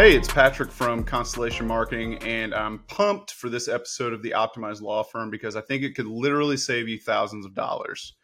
Hey, 0.00 0.16
it's 0.16 0.32
Patrick 0.32 0.70
from 0.70 1.04
Constellation 1.04 1.66
Marketing, 1.66 2.16
and 2.22 2.54
I'm 2.54 2.78
pumped 2.88 3.32
for 3.32 3.50
this 3.50 3.68
episode 3.68 4.14
of 4.14 4.22
the 4.22 4.30
Optimized 4.30 4.80
Law 4.80 5.02
Firm 5.02 5.28
because 5.28 5.56
I 5.56 5.60
think 5.60 5.82
it 5.82 5.94
could 5.94 6.06
literally 6.06 6.56
save 6.56 6.88
you 6.88 6.98
thousands 6.98 7.44
of 7.44 7.52
dollars. 7.52 8.16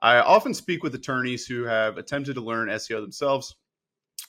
I 0.00 0.20
often 0.20 0.54
speak 0.54 0.82
with 0.82 0.94
attorneys 0.94 1.44
who 1.44 1.64
have 1.64 1.98
attempted 1.98 2.36
to 2.36 2.40
learn 2.40 2.70
SEO 2.70 3.02
themselves. 3.02 3.54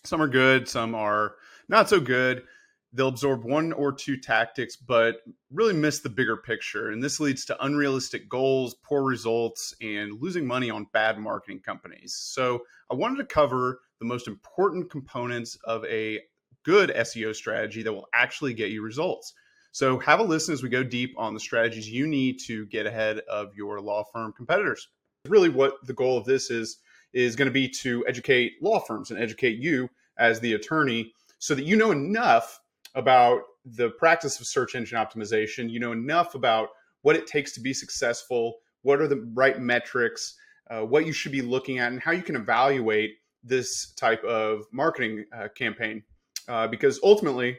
Some 0.04 0.22
are 0.22 0.28
good, 0.28 0.68
some 0.68 0.94
are 0.94 1.36
not 1.70 1.88
so 1.88 2.02
good. 2.02 2.44
They'll 2.92 3.08
absorb 3.08 3.46
one 3.46 3.72
or 3.72 3.94
two 3.94 4.18
tactics, 4.18 4.76
but 4.76 5.22
really 5.50 5.74
miss 5.74 6.00
the 6.00 6.10
bigger 6.10 6.36
picture. 6.36 6.90
And 6.90 7.02
this 7.02 7.22
leads 7.22 7.46
to 7.46 7.66
unrealistic 7.66 8.28
goals, 8.28 8.76
poor 8.84 9.04
results, 9.04 9.74
and 9.80 10.22
losing 10.22 10.46
money 10.46 10.70
on 10.70 10.88
bad 10.92 11.18
marketing 11.18 11.62
companies. 11.62 12.16
So, 12.16 12.64
I 12.92 12.96
wanted 12.96 13.16
to 13.20 13.34
cover 13.34 13.80
the 14.00 14.06
most 14.06 14.28
important 14.28 14.92
components 14.92 15.58
of 15.64 15.86
a 15.86 16.20
good 16.64 16.90
SEO 16.90 17.36
strategy 17.36 17.84
that 17.84 17.94
will 17.94 18.08
actually 18.14 18.54
get 18.54 18.72
you 18.72 18.82
results. 18.82 19.34
So, 19.74 20.00
have 20.00 20.20
a 20.20 20.24
listen 20.24 20.54
as 20.54 20.64
we 20.64 20.70
go 20.70 20.84
deep 20.84 21.14
on 21.18 21.34
the 21.34 21.40
strategies 21.40 21.90
you 21.90 22.06
need 22.06 22.40
to 22.48 22.66
get 22.68 22.86
ahead 22.86 23.20
of 23.30 23.56
your 23.56 23.80
law 23.80 24.04
firm 24.04 24.34
competitors. 24.34 24.90
Really, 25.28 25.50
what 25.50 25.76
the 25.86 25.94
goal 25.94 26.18
of 26.18 26.26
this 26.26 26.50
is 26.50 26.78
is 27.14 27.36
going 27.36 27.48
to 27.48 27.54
be 27.54 27.68
to 27.68 28.06
educate 28.08 28.54
law 28.62 28.80
firms 28.80 29.12
and 29.12 29.20
educate 29.20 29.60
you 29.60 29.90
as 30.18 30.40
the 30.40 30.54
attorney 30.54 31.14
so 31.40 31.56
that 31.56 31.66
you 31.66 31.76
know 31.76 31.92
enough 31.92 32.60
about 32.96 33.42
the 33.66 33.90
practice 33.92 34.40
of 34.40 34.48
search 34.48 34.76
engine 34.76 34.98
optimization. 34.98 35.70
You 35.70 35.80
know 35.80 35.92
enough 35.92 36.36
about 36.36 36.70
what 37.02 37.16
it 37.16 37.28
takes 37.28 37.54
to 37.54 37.62
be 37.62 37.74
successful, 37.74 38.58
what 38.82 39.02
are 39.02 39.08
the 39.08 39.28
right 39.34 39.60
metrics, 39.60 40.36
uh, 40.70 40.82
what 40.82 41.06
you 41.06 41.14
should 41.14 41.32
be 41.32 41.42
looking 41.42 41.80
at, 41.80 41.92
and 41.92 42.02
how 42.02 42.12
you 42.12 42.24
can 42.24 42.36
evaluate 42.36 43.16
this 43.44 43.94
type 43.94 44.24
of 44.24 44.66
marketing 44.72 45.26
uh, 45.36 45.48
campaign 45.56 46.04
uh, 46.48 46.68
because 46.68 47.00
ultimately 47.04 47.58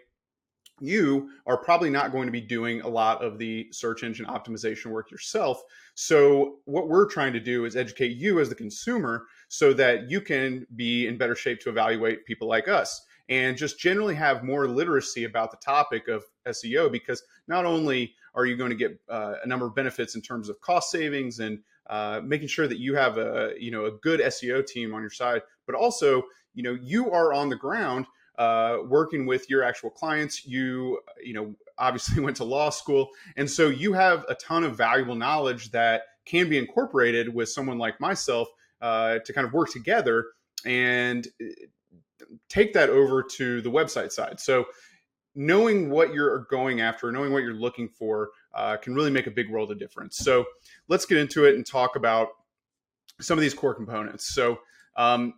you 0.81 1.31
are 1.47 1.57
probably 1.57 1.91
not 1.91 2.11
going 2.11 2.27
to 2.27 2.33
be 2.33 2.41
doing 2.41 2.81
a 2.81 2.89
lot 2.89 3.23
of 3.23 3.39
the 3.39 3.69
search 3.73 4.03
engine 4.03 4.27
optimization 4.27 4.87
work 4.87 5.11
yourself. 5.11 5.63
So, 5.95 6.57
what 6.65 6.89
we're 6.89 7.07
trying 7.07 7.33
to 7.35 7.41
do 7.41 7.65
is 7.65 7.77
educate 7.77 8.17
you 8.17 8.41
as 8.41 8.49
the 8.49 8.55
consumer 8.55 9.27
so 9.49 9.73
that 9.75 10.11
you 10.11 10.21
can 10.21 10.67
be 10.75 11.07
in 11.07 11.19
better 11.19 11.37
shape 11.37 11.61
to 11.61 11.69
evaluate 11.69 12.25
people 12.27 12.49
like 12.49 12.69
us 12.69 13.05
and 13.29 13.57
just 13.57 13.79
generally 13.79 14.15
have 14.15 14.43
more 14.43 14.67
literacy 14.67 15.25
about 15.25 15.51
the 15.51 15.57
topic 15.59 16.09
of 16.09 16.25
SEO 16.49 16.91
because 16.91 17.23
not 17.47 17.65
only 17.65 18.15
are 18.35 18.47
you 18.47 18.57
going 18.57 18.71
to 18.71 18.77
get 18.77 18.99
uh, 19.09 19.35
a 19.45 19.47
number 19.47 19.67
of 19.67 19.75
benefits 19.75 20.15
in 20.15 20.23
terms 20.23 20.49
of 20.49 20.61
cost 20.61 20.91
savings 20.91 21.39
and 21.39 21.61
uh, 21.91 22.21
making 22.25 22.49
sure 22.49 22.67
that 22.67 22.79
you 22.79 22.95
have 22.95 23.19
a 23.19 23.53
you 23.59 23.71
know 23.71 23.87
a 23.87 23.93
good 24.03 24.21
SEO 24.21 24.67
team 24.67 24.95
on 24.95 25.01
your 25.01 25.11
side, 25.11 25.43
but 25.67 25.75
also 25.75 26.23
you 26.55 26.63
know 26.63 26.77
you 26.81 27.11
are 27.11 27.33
on 27.33 27.49
the 27.49 27.57
ground 27.57 28.07
uh, 28.39 28.79
working 28.87 29.27
with 29.27 29.49
your 29.51 29.63
actual 29.63 29.91
clients. 29.91 30.47
You, 30.47 31.01
you 31.23 31.35
know, 31.35 31.55
obviously 31.79 32.21
went 32.25 32.37
to 32.39 32.45
law 32.45 32.71
school, 32.71 33.09
and 33.37 33.51
so 33.51 33.69
you 33.69 33.93
have 33.93 34.25
a 34.29 34.35
ton 34.35 34.65
of 34.65 34.77
valuable 34.77 35.15
knowledge 35.15 35.71
that 35.73 36.03
can 36.25 36.49
be 36.49 36.59
incorporated 36.59 37.33
with 37.35 37.49
someone 37.49 37.79
like 37.79 38.01
myself 38.01 38.49
uh, 38.81 39.19
to 39.25 39.33
kind 39.33 39.47
of 39.47 39.53
work 39.53 39.71
together 39.71 40.27
and 40.65 41.29
uh, 41.41 41.47
take 42.49 42.73
that 42.75 42.91
over 42.91 43.23
to 43.23 43.61
the 43.61 43.71
website 43.71 44.13
side. 44.13 44.39
So 44.39 44.67
knowing 45.35 45.91
what 45.91 46.13
you're 46.13 46.47
going 46.51 46.81
after, 46.81 47.11
knowing 47.11 47.33
what 47.33 47.43
you're 47.43 47.55
looking 47.55 47.89
for, 47.89 48.31
uh, 48.55 48.77
can 48.77 48.95
really 48.95 49.11
make 49.11 49.27
a 49.27 49.31
big 49.31 49.51
world 49.51 49.71
of 49.73 49.79
difference. 49.79 50.19
So 50.19 50.45
let's 50.89 51.07
get 51.07 51.19
into 51.19 51.45
it 51.45 51.55
and 51.55 51.67
talk 51.67 51.97
about 51.97 52.29
some 53.21 53.39
of 53.39 53.43
these 53.43 53.55
core 53.55 53.75
components. 53.75 54.35
So 54.35 54.59
um, 54.97 55.35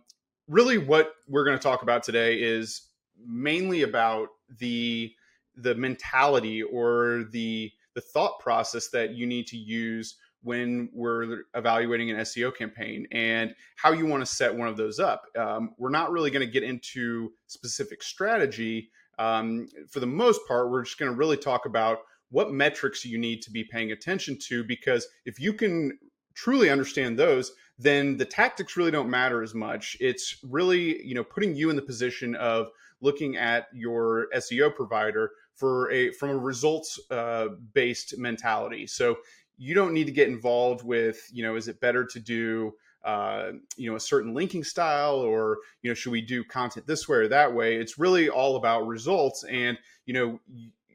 really 0.47 0.77
what 0.77 1.13
we're 1.27 1.45
going 1.45 1.57
to 1.57 1.63
talk 1.63 1.81
about 1.81 2.03
today 2.03 2.35
is 2.35 2.89
mainly 3.25 3.83
about 3.83 4.29
the 4.59 5.11
the 5.57 5.75
mentality 5.75 6.61
or 6.61 7.25
the 7.31 7.71
the 7.93 8.01
thought 8.01 8.39
process 8.39 8.89
that 8.89 9.15
you 9.15 9.25
need 9.25 9.47
to 9.47 9.57
use 9.57 10.15
when 10.43 10.89
we're 10.93 11.39
evaluating 11.55 12.11
an 12.11 12.17
SEO 12.17 12.55
campaign 12.55 13.07
and 13.11 13.55
how 13.77 13.91
you 13.91 14.05
want 14.05 14.21
to 14.21 14.31
set 14.31 14.53
one 14.53 14.67
of 14.67 14.77
those 14.77 14.99
up. 14.99 15.23
Um, 15.35 15.73
we're 15.79 15.89
not 15.89 16.11
really 16.11 16.29
going 16.29 16.45
to 16.45 16.51
get 16.51 16.61
into 16.61 17.31
specific 17.47 18.03
strategy. 18.03 18.91
Um, 19.17 19.67
for 19.89 20.01
the 20.01 20.05
most 20.05 20.41
part, 20.47 20.69
we're 20.69 20.83
just 20.83 20.99
going 20.99 21.11
to 21.11 21.17
really 21.17 21.37
talk 21.37 21.65
about 21.65 21.99
what 22.29 22.51
metrics 22.51 23.03
you 23.03 23.17
need 23.17 23.41
to 23.41 23.49
be 23.49 23.63
paying 23.63 23.91
attention 23.91 24.37
to 24.49 24.63
because 24.63 25.07
if 25.25 25.39
you 25.39 25.51
can 25.51 25.97
truly 26.35 26.69
understand 26.69 27.17
those, 27.17 27.53
then 27.79 28.17
the 28.17 28.25
tactics 28.25 28.77
really 28.77 28.91
don't 28.91 29.09
matter 29.09 29.41
as 29.41 29.53
much. 29.53 29.97
It's 29.99 30.37
really, 30.43 31.05
you 31.05 31.15
know, 31.15 31.23
putting 31.23 31.55
you 31.55 31.69
in 31.69 31.75
the 31.75 31.81
position 31.81 32.35
of 32.35 32.67
looking 33.01 33.35
at 33.37 33.67
your 33.73 34.27
SEO 34.35 34.73
provider 34.73 35.31
for 35.55 35.91
a 35.91 36.11
from 36.11 36.29
a 36.29 36.37
results 36.37 36.99
uh, 37.11 37.47
based 37.73 38.17
mentality. 38.17 38.87
So 38.87 39.17
you 39.57 39.73
don't 39.73 39.93
need 39.93 40.05
to 40.05 40.11
get 40.11 40.27
involved 40.27 40.83
with, 40.83 41.29
you 41.31 41.43
know, 41.43 41.55
is 41.55 41.67
it 41.67 41.79
better 41.79 42.05
to 42.05 42.19
do 42.19 42.73
uh, 43.05 43.51
you 43.77 43.89
know 43.89 43.95
a 43.95 43.99
certain 43.99 44.33
linking 44.33 44.63
style 44.63 45.17
or 45.17 45.59
you 45.83 45.91
know 45.91 45.93
should 45.93 46.11
we 46.11 46.21
do 46.21 46.43
content 46.43 46.87
this 46.87 47.07
way 47.07 47.17
or 47.17 47.27
that 47.27 47.53
way 47.53 47.75
it's 47.75 47.99
really 47.99 48.29
all 48.29 48.55
about 48.55 48.87
results 48.87 49.43
and 49.43 49.77
you 50.07 50.13
know 50.13 50.39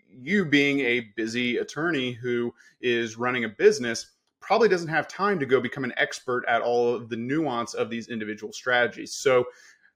you 0.09 0.45
being 0.45 0.81
a 0.81 1.00
busy 1.15 1.59
attorney 1.59 2.11
who 2.11 2.53
is 2.81 3.17
running 3.17 3.45
a 3.45 3.49
business 3.49 4.11
probably 4.41 4.69
doesn't 4.69 4.89
have 4.89 5.06
time 5.09 5.39
to 5.39 5.47
go 5.47 5.61
become 5.61 5.84
an 5.84 5.93
expert 5.97 6.45
at 6.49 6.62
all 6.62 6.95
of 6.95 7.09
the 7.09 7.17
nuance 7.17 7.75
of 7.75 7.91
these 7.91 8.09
individual 8.09 8.53
strategies. 8.53 9.15
So 9.15 9.45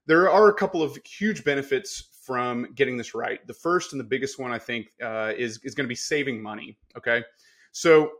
there 0.05 0.29
are 0.29 0.49
a 0.49 0.53
couple 0.53 0.83
of 0.83 0.97
huge 1.05 1.43
benefits 1.43 2.09
from 2.23 2.67
getting 2.75 2.97
this 2.97 3.13
right. 3.13 3.45
The 3.47 3.53
first 3.53 3.93
and 3.93 3.99
the 3.99 4.05
biggest 4.05 4.39
one, 4.39 4.51
I 4.51 4.59
think, 4.59 4.87
uh, 5.01 5.33
is 5.37 5.59
is 5.63 5.75
going 5.75 5.85
to 5.85 5.89
be 5.89 5.95
saving 5.95 6.41
money. 6.41 6.77
Okay, 6.97 7.23
so 7.71 8.11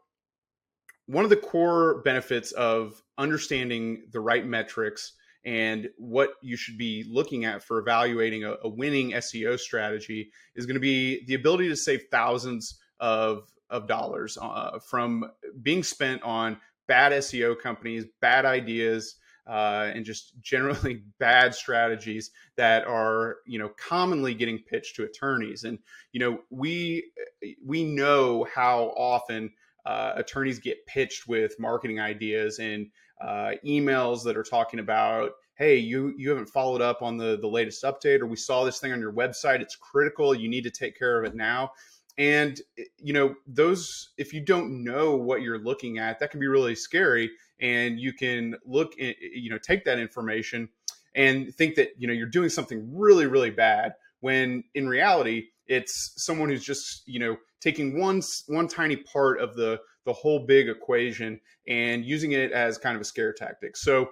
one 1.08 1.24
of 1.24 1.30
the 1.30 1.38
core 1.38 2.02
benefits 2.04 2.52
of 2.54 3.02
understanding 3.18 4.04
the 4.12 4.20
right 4.20 4.46
metrics 4.46 5.14
and 5.46 5.90
what 5.98 6.32
you 6.42 6.58
should 6.58 6.78
be 6.78 7.06
looking 7.08 7.46
at 7.46 7.64
for 7.64 7.78
evaluating 7.78 8.44
a, 8.44 8.56
a 8.64 8.70
winning 8.70 9.12
SEO 9.12 9.60
strategy 9.60 10.32
is 10.56 10.66
going 10.66 10.76
to 10.76 10.80
be 10.80 11.24
the 11.26 11.36
ability 11.36 11.70
to 11.70 11.76
save 11.76 12.02
thousands 12.10 12.80
of 13.00 13.52
of 13.70 13.88
dollars 13.88 14.38
uh, 14.42 14.80
from 14.80 15.30
being 15.62 15.84
spent 15.84 16.22
on 16.24 16.58
bad 16.88 17.12
SEO 17.14 17.60
companies, 17.60 18.06
bad 18.22 18.46
ideas, 18.46 19.16
uh, 19.48 19.92
and 19.94 20.06
just 20.06 20.34
generally 20.42 21.04
bad 21.20 21.54
strategies 21.54 22.32
that 22.58 22.86
are 22.88 23.38
you 23.46 23.60
know 23.60 23.70
commonly 23.78 24.34
getting 24.34 24.60
pitched 24.60 24.96
to 24.96 25.04
attorneys. 25.04 25.64
And 25.64 25.80
you 26.12 26.20
know 26.20 26.40
we 26.50 27.12
we 27.64 27.84
know 27.84 28.48
how 28.54 28.94
often 28.98 29.52
uh, 29.86 30.14
attorneys 30.16 30.60
get 30.60 30.86
pitched 30.88 31.28
with 31.28 31.60
marketing 31.60 32.00
ideas 32.00 32.60
and 32.60 32.88
uh, 33.22 33.52
emails 33.66 34.24
that 34.24 34.36
are 34.36 34.44
talking 34.44 34.80
about 34.80 35.32
hey 35.58 35.78
you 35.78 36.14
you 36.18 36.30
haven't 36.30 36.50
followed 36.50 36.82
up 36.82 37.02
on 37.02 37.16
the 37.16 37.38
the 37.40 37.48
latest 37.48 37.84
update 37.84 38.20
or 38.20 38.26
we 38.26 38.36
saw 38.36 38.66
this 38.66 38.80
thing 38.80 38.92
on 38.92 39.00
your 39.00 39.14
website. 39.14 39.62
It's 39.62 39.76
critical. 39.76 40.36
You 40.36 40.50
need 40.50 40.64
to 40.64 40.72
take 40.72 40.98
care 40.98 41.18
of 41.18 41.26
it 41.26 41.36
now 41.36 41.72
and 42.18 42.62
eh, 42.78 42.84
you 42.98 43.14
know 43.14 43.36
those 43.48 44.12
if 44.18 44.34
you 44.34 44.42
don't 44.42 44.84
know 44.84 45.16
what 45.16 45.42
you're 45.42 45.60
looking 45.60 45.98
at 45.98 46.20
that 46.20 46.32
can 46.32 46.40
be 46.40 46.48
really 46.48 46.76
scary 46.76 47.30
and 47.60 48.00
you 48.00 48.14
can 48.14 48.56
look 48.66 48.94
eh, 49.00 49.14
you 49.34 49.50
know 49.50 49.58
take 49.58 49.86
that 49.86 50.00
information 50.00 50.70
and 51.16 51.54
think 51.56 51.76
that 51.76 51.90
you 51.98 52.08
know 52.08 52.14
you're 52.14 52.28
doing 52.28 52.50
something 52.50 52.88
really 52.94 53.26
really 53.26 53.52
bad 53.52 53.94
when 54.22 54.64
in 54.76 54.88
reality 54.88 55.46
it's 55.68 56.14
someone 56.18 56.50
who's 56.50 56.64
just 56.64 57.08
you 57.08 57.20
know 57.20 57.38
taking 57.60 58.00
one 58.00 58.22
one 58.48 58.68
tiny 58.68 58.96
part 58.96 59.40
of 59.40 59.56
the 59.56 59.80
the 60.06 60.14
whole 60.14 60.46
big 60.46 60.70
equation 60.70 61.40
and 61.68 62.06
using 62.06 62.34
it 62.34 62.52
as 62.52 62.78
kind 62.78 62.96
of 62.96 63.02
a 63.02 63.06
scare 63.06 63.34
tactic. 63.34 63.76
So 63.76 64.10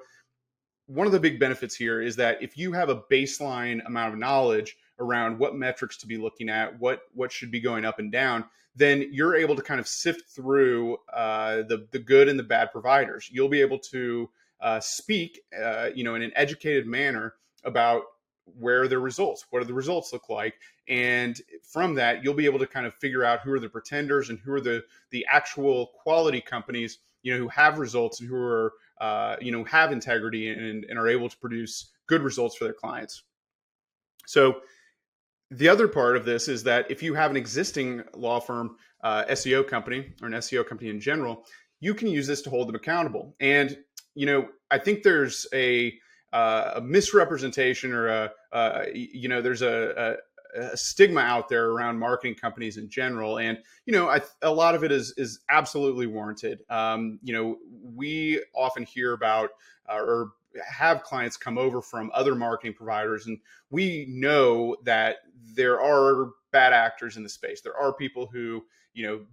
one 0.88 1.06
of 1.06 1.14
the 1.14 1.20
big 1.20 1.40
benefits 1.40 1.76
here 1.76 2.02
is 2.02 2.16
that 2.18 2.42
if 2.42 2.58
you 2.58 2.74
have 2.74 2.90
a 2.90 3.02
baseline 3.12 3.86
amount 3.86 4.14
of 4.14 4.20
knowledge 4.20 4.76
around 5.00 5.40
what 5.40 5.56
metrics 5.56 5.98
to 5.98 6.08
be 6.08 6.18
looking 6.18 6.50
at, 6.50 6.80
what 6.80 7.04
what 7.14 7.32
should 7.32 7.52
be 7.52 7.60
going 7.60 7.86
up 7.86 8.00
and 8.00 8.12
down, 8.12 8.46
then 8.76 9.08
you're 9.12 9.36
able 9.36 9.56
to 9.56 9.62
kind 9.62 9.80
of 9.80 9.88
sift 9.88 10.30
through 10.30 10.98
uh, 11.12 11.58
the 11.64 11.88
the 11.92 12.00
good 12.00 12.28
and 12.28 12.38
the 12.38 12.44
bad 12.44 12.72
providers. 12.72 13.30
You'll 13.32 13.50
be 13.50 13.62
able 13.62 13.80
to 13.80 14.30
uh, 14.62 14.80
speak, 14.80 15.42
uh, 15.62 15.90
you 15.94 16.04
know, 16.04 16.16
in 16.16 16.22
an 16.22 16.32
educated 16.36 16.88
manner 16.88 17.36
about 17.64 18.04
where 18.60 18.82
are 18.82 18.88
the 18.88 19.00
results, 19.00 19.46
what 19.50 19.60
do 19.60 19.66
the 19.66 19.74
results 19.74 20.12
look 20.12 20.30
like, 20.30 20.56
and 20.88 21.42
from 21.64 21.94
that 21.96 22.24
you'll 22.24 22.34
be 22.34 22.46
able 22.46 22.60
to 22.60 22.68
kind 22.68 22.86
of 22.86 22.94
figure 22.96 23.24
out 23.24 23.42
who 23.42 23.52
are 23.52 23.60
the 23.60 23.70
pretenders 23.70 24.30
and 24.30 24.40
who 24.40 24.52
are 24.52 24.62
the 24.62 24.84
the 25.12 25.26
actual 25.30 25.88
quality 26.02 26.42
companies, 26.42 27.00
you 27.22 27.34
know, 27.34 27.40
who 27.40 27.48
have 27.48 27.80
results 27.80 28.20
and 28.20 28.30
who 28.30 28.36
are 28.36 28.74
uh, 29.02 29.36
you 29.42 29.52
know 29.52 29.64
have 29.64 29.92
integrity 29.92 30.50
and, 30.50 30.86
and 30.86 31.00
are 31.00 31.08
able 31.08 31.30
to 31.30 31.38
produce 31.38 31.92
good 32.08 32.22
results 32.22 32.56
for 32.56 32.66
their 32.66 32.74
clients. 32.74 33.24
So 34.26 34.62
the 35.52 35.70
other 35.70 35.88
part 35.88 36.18
of 36.18 36.26
this 36.26 36.48
is 36.48 36.64
that 36.64 36.90
if 36.90 37.04
you 37.04 37.14
have 37.14 37.32
an 37.32 37.38
existing 37.38 38.04
law 38.16 38.40
firm, 38.40 38.78
uh, 39.04 39.26
SEO 39.26 39.68
company, 39.68 40.14
or 40.22 40.28
an 40.28 40.34
SEO 40.34 40.66
company 40.66 40.90
in 40.90 41.00
general, 41.00 41.46
you 41.80 41.94
can 41.94 42.08
use 42.08 42.26
this 42.26 42.42
to 42.44 42.50
hold 42.50 42.70
them 42.70 42.76
accountable. 42.76 43.36
And 43.40 43.78
you 44.16 44.26
know, 44.26 44.48
I 44.72 44.78
think 44.78 45.04
there's 45.04 45.48
a, 45.54 45.94
uh, 46.32 46.74
a 46.76 46.82
misrepresentation 46.82 47.94
or 47.94 48.08
a, 48.08 48.32
uh, 48.52 48.86
you 48.94 49.28
know, 49.28 49.42
there's 49.42 49.62
a, 49.62 50.18
a 50.56 50.78
stigma 50.78 51.22
out 51.22 51.50
there 51.50 51.72
around 51.72 51.98
marketing 51.98 52.36
companies 52.36 52.78
in 52.78 52.90
general, 52.90 53.40
and 53.40 53.58
you 53.86 53.94
know, 53.94 54.08
I, 54.08 54.22
a 54.42 54.52
lot 54.52 54.76
of 54.76 54.84
it 54.84 54.92
is 54.92 55.14
is 55.18 55.40
absolutely 55.50 56.08
warranted. 56.08 56.60
Um, 56.70 57.20
you 57.24 57.34
know, 57.34 57.58
we 57.82 58.44
often 58.56 58.84
hear 58.84 59.14
about 59.14 59.50
uh, 59.90 59.98
or 59.98 60.32
have 60.66 61.04
clients 61.04 61.38
come 61.38 61.58
over 61.58 61.82
from 61.82 62.12
other 62.14 62.36
marketing 62.36 62.74
providers, 62.74 63.28
and 63.28 63.40
we 63.70 64.06
know 64.10 64.76
that 64.84 65.18
there 65.56 65.82
are 65.82 66.32
bad 66.52 66.74
actors 66.74 67.18
in 67.18 67.24
the 67.24 67.30
space. 67.30 67.62
There 67.62 67.78
are 67.78 67.94
people 67.94 68.28
who 68.28 68.64
you 68.94 69.08
know 69.08 69.26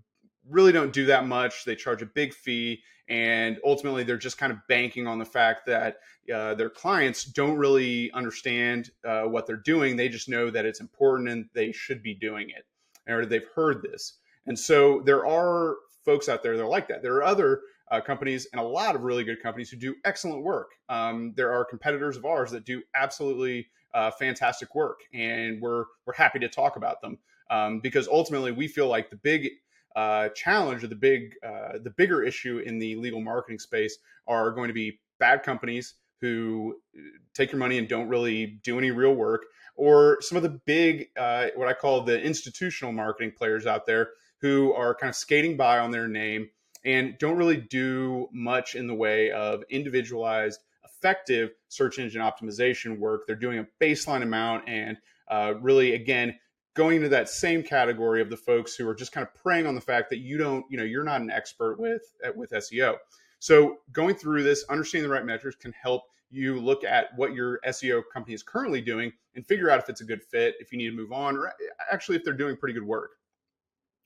really 0.48 0.72
don't 0.72 0.92
do 0.92 1.06
that 1.06 1.26
much. 1.26 1.64
They 1.64 1.76
charge 1.76 2.02
a 2.02 2.06
big 2.06 2.34
fee, 2.34 2.82
and 3.08 3.58
ultimately 3.64 4.04
they're 4.04 4.16
just 4.16 4.38
kind 4.38 4.52
of 4.52 4.58
banking 4.68 5.06
on 5.06 5.18
the 5.18 5.24
fact 5.24 5.66
that 5.66 5.98
uh, 6.32 6.54
their 6.54 6.70
clients 6.70 7.24
don't 7.24 7.56
really 7.56 8.10
understand 8.12 8.90
uh, 9.04 9.22
what 9.22 9.46
they're 9.46 9.56
doing. 9.56 9.96
They 9.96 10.08
just 10.08 10.28
know 10.28 10.50
that 10.50 10.64
it's 10.64 10.80
important 10.80 11.28
and 11.28 11.48
they 11.54 11.72
should 11.72 12.02
be 12.02 12.14
doing 12.14 12.50
it, 12.50 12.64
or 13.10 13.26
they've 13.26 13.48
heard 13.54 13.82
this. 13.82 14.18
And 14.46 14.58
so 14.58 15.02
there 15.04 15.26
are 15.26 15.76
folks 16.04 16.28
out 16.28 16.42
there 16.42 16.56
that 16.56 16.62
are 16.62 16.68
like 16.68 16.88
that. 16.88 17.02
There 17.02 17.16
are 17.16 17.24
other 17.24 17.60
uh, 17.90 18.00
companies 18.00 18.46
and 18.52 18.60
a 18.60 18.64
lot 18.64 18.94
of 18.94 19.02
really 19.02 19.24
good 19.24 19.42
companies 19.42 19.70
who 19.70 19.76
do 19.76 19.94
excellent 20.04 20.42
work. 20.42 20.70
Um, 20.88 21.32
there 21.36 21.52
are 21.52 21.64
competitors 21.64 22.16
of 22.16 22.24
ours 22.24 22.50
that 22.52 22.64
do 22.64 22.82
absolutely 22.94 23.68
uh, 23.94 24.10
fantastic 24.12 24.74
work, 24.74 25.00
and 25.12 25.60
we're 25.60 25.84
we're 26.06 26.14
happy 26.14 26.38
to 26.38 26.48
talk 26.48 26.76
about 26.76 27.00
them 27.00 27.18
um, 27.50 27.80
because 27.80 28.08
ultimately 28.08 28.52
we 28.52 28.68
feel 28.68 28.88
like 28.88 29.10
the 29.10 29.16
big 29.16 29.48
uh, 29.96 30.28
challenge 30.30 30.84
or 30.84 30.86
the 30.86 30.94
big 30.94 31.34
uh, 31.44 31.78
the 31.82 31.90
bigger 31.90 32.22
issue 32.22 32.58
in 32.58 32.78
the 32.78 32.94
legal 32.96 33.20
marketing 33.20 33.58
space 33.58 33.98
are 34.26 34.52
going 34.52 34.68
to 34.68 34.74
be 34.74 35.00
bad 35.18 35.42
companies 35.42 35.94
who 36.20 36.76
uh, 36.96 37.00
take 37.34 37.50
your 37.50 37.58
money 37.58 37.78
and 37.78 37.88
don't 37.88 38.08
really 38.08 38.60
do 38.62 38.78
any 38.78 38.90
real 38.90 39.14
work, 39.14 39.46
or 39.74 40.18
some 40.20 40.36
of 40.36 40.42
the 40.42 40.60
big 40.66 41.08
uh, 41.18 41.48
what 41.56 41.68
I 41.68 41.72
call 41.72 42.02
the 42.02 42.20
institutional 42.20 42.92
marketing 42.92 43.32
players 43.36 43.66
out 43.66 43.86
there 43.86 44.10
who 44.40 44.72
are 44.72 44.94
kind 44.94 45.10
of 45.10 45.16
skating 45.16 45.56
by 45.56 45.78
on 45.80 45.90
their 45.90 46.08
name 46.08 46.48
and 46.84 47.16
don't 47.18 47.36
really 47.36 47.56
do 47.56 48.28
much 48.32 48.74
in 48.74 48.86
the 48.86 48.94
way 48.94 49.30
of 49.30 49.62
individualized 49.70 50.60
effective 50.84 51.50
search 51.68 51.98
engine 51.98 52.20
optimization 52.20 52.98
work 52.98 53.22
they're 53.26 53.36
doing 53.36 53.58
a 53.58 53.66
baseline 53.84 54.22
amount 54.22 54.68
and 54.68 54.96
uh, 55.28 55.54
really 55.60 55.94
again 55.94 56.34
going 56.74 56.96
into 56.96 57.08
that 57.08 57.28
same 57.28 57.62
category 57.62 58.22
of 58.22 58.30
the 58.30 58.36
folks 58.36 58.74
who 58.74 58.88
are 58.88 58.94
just 58.94 59.12
kind 59.12 59.26
of 59.26 59.34
preying 59.34 59.66
on 59.66 59.74
the 59.74 59.80
fact 59.80 60.10
that 60.10 60.18
you 60.18 60.38
don't, 60.38 60.64
you 60.70 60.76
know, 60.76 60.84
you're 60.84 61.04
not 61.04 61.20
an 61.20 61.30
expert 61.30 61.78
with 61.78 62.02
with 62.34 62.50
SEO. 62.50 62.96
So 63.38 63.78
going 63.92 64.14
through 64.14 64.42
this, 64.42 64.64
understanding 64.68 65.08
the 65.08 65.14
right 65.14 65.24
metrics 65.24 65.56
can 65.56 65.72
help 65.72 66.04
you 66.30 66.60
look 66.60 66.84
at 66.84 67.08
what 67.16 67.34
your 67.34 67.58
SEO 67.66 68.02
company 68.12 68.34
is 68.34 68.42
currently 68.42 68.80
doing 68.80 69.12
and 69.34 69.44
figure 69.46 69.68
out 69.70 69.80
if 69.80 69.88
it's 69.88 70.00
a 70.00 70.04
good 70.04 70.22
fit, 70.22 70.54
if 70.60 70.70
you 70.70 70.78
need 70.78 70.90
to 70.90 70.96
move 70.96 71.12
on, 71.12 71.36
or 71.36 71.52
actually 71.90 72.16
if 72.16 72.24
they're 72.24 72.34
doing 72.34 72.56
pretty 72.56 72.74
good 72.74 72.86
work. 72.86 73.12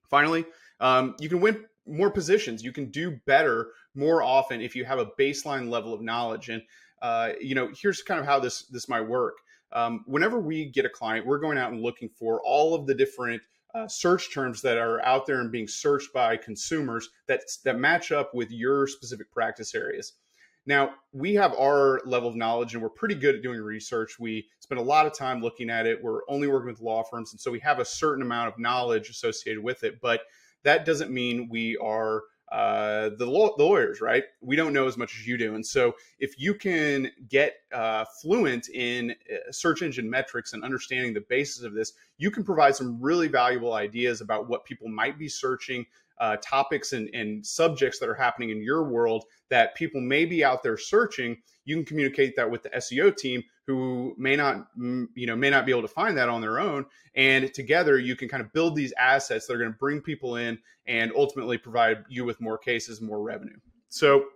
Finally, 0.09 0.45
um, 0.81 1.15
you 1.21 1.29
can 1.29 1.41
win 1.41 1.65
more 1.87 2.11
positions. 2.11 2.63
You 2.63 2.73
can 2.73 2.91
do 2.91 3.19
better 3.27 3.71
more 3.95 4.23
often 4.23 4.61
if 4.61 4.75
you 4.75 4.85
have 4.85 4.99
a 4.99 5.11
baseline 5.19 5.69
level 5.69 5.93
of 5.93 6.01
knowledge. 6.01 6.49
And 6.49 6.63
uh, 7.03 7.33
you 7.41 7.55
know, 7.55 7.71
here's 7.75 8.03
kind 8.03 8.21
of 8.21 8.27
how 8.27 8.41
this 8.41 8.63
this 8.67 8.89
might 8.89 9.03
work 9.03 9.35
um, 9.75 10.05
whenever 10.07 10.39
we 10.39 10.67
get 10.67 10.85
a 10.85 10.89
client, 10.89 11.27
we're 11.27 11.39
going 11.39 11.59
out 11.59 11.73
and 11.73 11.83
looking 11.83 12.09
for 12.09 12.41
all 12.45 12.75
of 12.75 12.87
the 12.87 12.95
different 12.95 13.43
uh, 13.75 13.89
search 13.89 14.33
terms 14.33 14.63
that 14.63 14.79
are 14.79 15.05
out 15.05 15.27
there 15.27 15.41
and 15.41 15.51
being 15.51 15.67
searched 15.67 16.13
by 16.13 16.37
consumers 16.37 17.09
that 17.27 17.41
that 17.65 17.77
match 17.77 18.13
up 18.13 18.33
with 18.33 18.51
your 18.53 18.87
specific 18.87 19.31
practice 19.33 19.75
areas. 19.75 20.13
Now, 20.67 20.95
we 21.13 21.35
have 21.35 21.53
our 21.59 22.01
level 22.07 22.29
of 22.29 22.37
knowledge 22.37 22.73
and 22.73 22.83
we're 22.83 22.89
pretty 22.89 23.17
good 23.17 23.35
at 23.35 23.43
doing 23.43 23.61
research. 23.61 24.19
We 24.19 24.47
spend 24.61 24.81
a 24.81 24.85
lot 24.85 25.07
of 25.07 25.13
time 25.13 25.43
looking 25.43 25.69
at 25.69 25.87
it. 25.87 26.03
We're 26.03 26.21
only 26.29 26.49
working 26.49 26.71
with 26.71 26.81
law 26.81 27.03
firms. 27.03 27.33
And 27.33 27.41
so 27.41 27.51
we 27.51 27.61
have 27.61 27.81
a 27.81 27.85
certain 27.85 28.23
amount 28.23 28.49
of 28.49 28.59
knowledge 28.59 29.11
associated 29.11 29.63
with 29.63 29.85
it. 29.85 30.01
But 30.01 30.21
that 30.65 30.85
doesn't 30.85 31.11
mean 31.11 31.49
we 31.51 31.77
are 31.79 32.23
uh, 32.53 33.11
the, 33.19 33.27
law- 33.27 33.57
the 33.57 33.65
lawyers, 33.65 34.01
right? 34.01 34.25
We 34.41 34.55
don't 34.55 34.73
know 34.73 34.87
as 34.87 34.97
much 34.97 35.17
as 35.19 35.27
you 35.27 35.37
do. 35.37 35.55
And 35.55 35.65
so 35.67 35.95
if 36.19 36.39
you 36.39 36.55
can 36.55 37.11
get 37.29 37.55
uh, 37.73 38.05
fluent 38.21 38.69
in 38.69 39.11
uh, 39.11 39.51
search 39.51 39.83
engine 39.83 40.09
metrics 40.09 40.53
and 40.53 40.63
understanding 40.63 41.15
the 41.15 41.25
basis 41.29 41.65
of 41.65 41.75
this, 41.75 41.95
you 42.19 42.31
can 42.31 42.45
provide 42.45 42.77
some 42.77 43.01
really 43.01 43.29
valuable 43.29 43.73
ideas 43.75 44.21
about 44.21 44.49
what 44.49 44.65
people 44.65 44.89
might 44.89 45.19
be 45.19 45.29
searching, 45.29 45.85
uh, 46.21 46.37
topics 46.43 46.93
and, 46.93 47.11
and 47.13 47.45
subjects 47.45 47.99
that 47.99 48.09
are 48.09 48.15
happening 48.15 48.51
in 48.51 48.63
your 48.63 48.85
world 48.85 49.25
that 49.51 49.75
people 49.75 50.01
may 50.01 50.25
be 50.25 50.45
out 50.45 50.63
there 50.63 50.77
searching. 50.77 51.37
You 51.65 51.77
can 51.77 51.85
communicate 51.85 52.37
that 52.37 52.49
with 52.49 52.63
the 52.63 52.71
SEO 52.71 53.17
team 53.17 53.43
who 53.67 54.15
may 54.19 54.37
not 54.37 54.69
you 54.77 55.27
know 55.27 55.37
may 55.37 55.51
not 55.51 55.65
be 55.65 55.73
able 55.73 55.83
to 55.83 55.89
find 55.89 56.17
that 56.17 56.29
on 56.29 56.41
their 56.41 56.61
own. 56.61 56.85
And 57.15 57.53
together 57.55 57.99
you 57.99 58.17
can 58.17 58.29
kind 58.29 58.43
of 58.43 58.53
build 58.53 58.77
these 58.77 58.93
assets 58.99 59.47
that 59.47 59.55
are 59.55 59.59
going 59.59 59.73
to 59.73 59.79
bring 59.79 60.01
people 60.01 60.37
in 60.37 60.59
and 60.87 61.13
ultimately 61.17 61.57
provide 61.59 62.05
you 62.09 62.25
with 62.25 62.41
more 62.41 62.59
cases 62.59 63.01
more 63.01 63.23
revenue. 63.23 63.57
So 63.89 64.27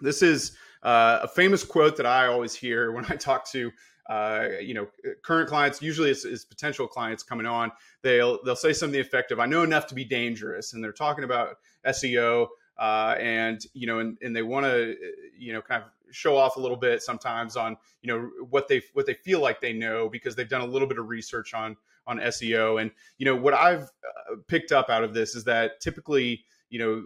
this 0.00 0.22
is 0.22 0.56
uh, 0.82 1.20
a 1.22 1.28
famous 1.28 1.62
quote 1.62 1.96
that 1.96 2.06
i 2.06 2.26
always 2.26 2.54
hear 2.54 2.90
when 2.92 3.04
i 3.08 3.16
talk 3.16 3.48
to 3.52 3.70
uh, 4.10 4.48
you 4.60 4.74
know 4.74 4.88
current 5.22 5.48
clients. 5.48 5.80
Usually 5.80 6.10
it's, 6.10 6.44
potential 6.44 6.88
clients 6.88 7.22
coming 7.22 7.46
on. 7.46 7.70
They'll 8.02 8.42
they'll 8.44 8.56
say 8.56 8.72
something 8.72 8.98
effective 8.98 9.38
i 9.38 9.46
know 9.46 9.62
enough 9.62 9.86
to 9.86 9.94
be 9.94 10.04
dangerous 10.04 10.72
and 10.72 10.82
they're 10.82 10.92
talking 10.92 11.24
about 11.24 11.58
seo 11.86 12.48
uh, 12.78 13.14
and 13.20 13.64
you 13.74 13.86
know, 13.86 14.00
and, 14.00 14.18
and 14.22 14.34
they 14.34 14.42
want 14.42 14.66
to, 14.66 14.96
you 15.38 15.52
know, 15.52 15.62
kind 15.62 15.82
of 15.82 15.90
show 16.12 16.36
off 16.36 16.56
a 16.56 16.60
little 16.60 16.76
bit 16.76 17.02
sometimes 17.02 17.56
on 17.56 17.76
you 18.02 18.08
know 18.12 18.30
what 18.50 18.68
they 18.68 18.82
what 18.92 19.06
they 19.06 19.14
feel 19.14 19.40
like 19.40 19.60
they 19.60 19.72
know 19.72 20.08
because 20.08 20.36
they've 20.36 20.48
done 20.48 20.60
a 20.60 20.66
little 20.66 20.88
bit 20.88 20.98
of 20.98 21.08
research 21.08 21.54
on 21.54 21.76
on 22.06 22.18
SEO. 22.18 22.80
And 22.80 22.90
you 23.18 23.24
know, 23.24 23.36
what 23.36 23.54
I've 23.54 23.82
uh, 23.82 24.36
picked 24.48 24.72
up 24.72 24.90
out 24.90 25.04
of 25.04 25.14
this 25.14 25.34
is 25.34 25.44
that 25.44 25.80
typically, 25.80 26.44
you 26.70 26.78
know, 26.78 27.04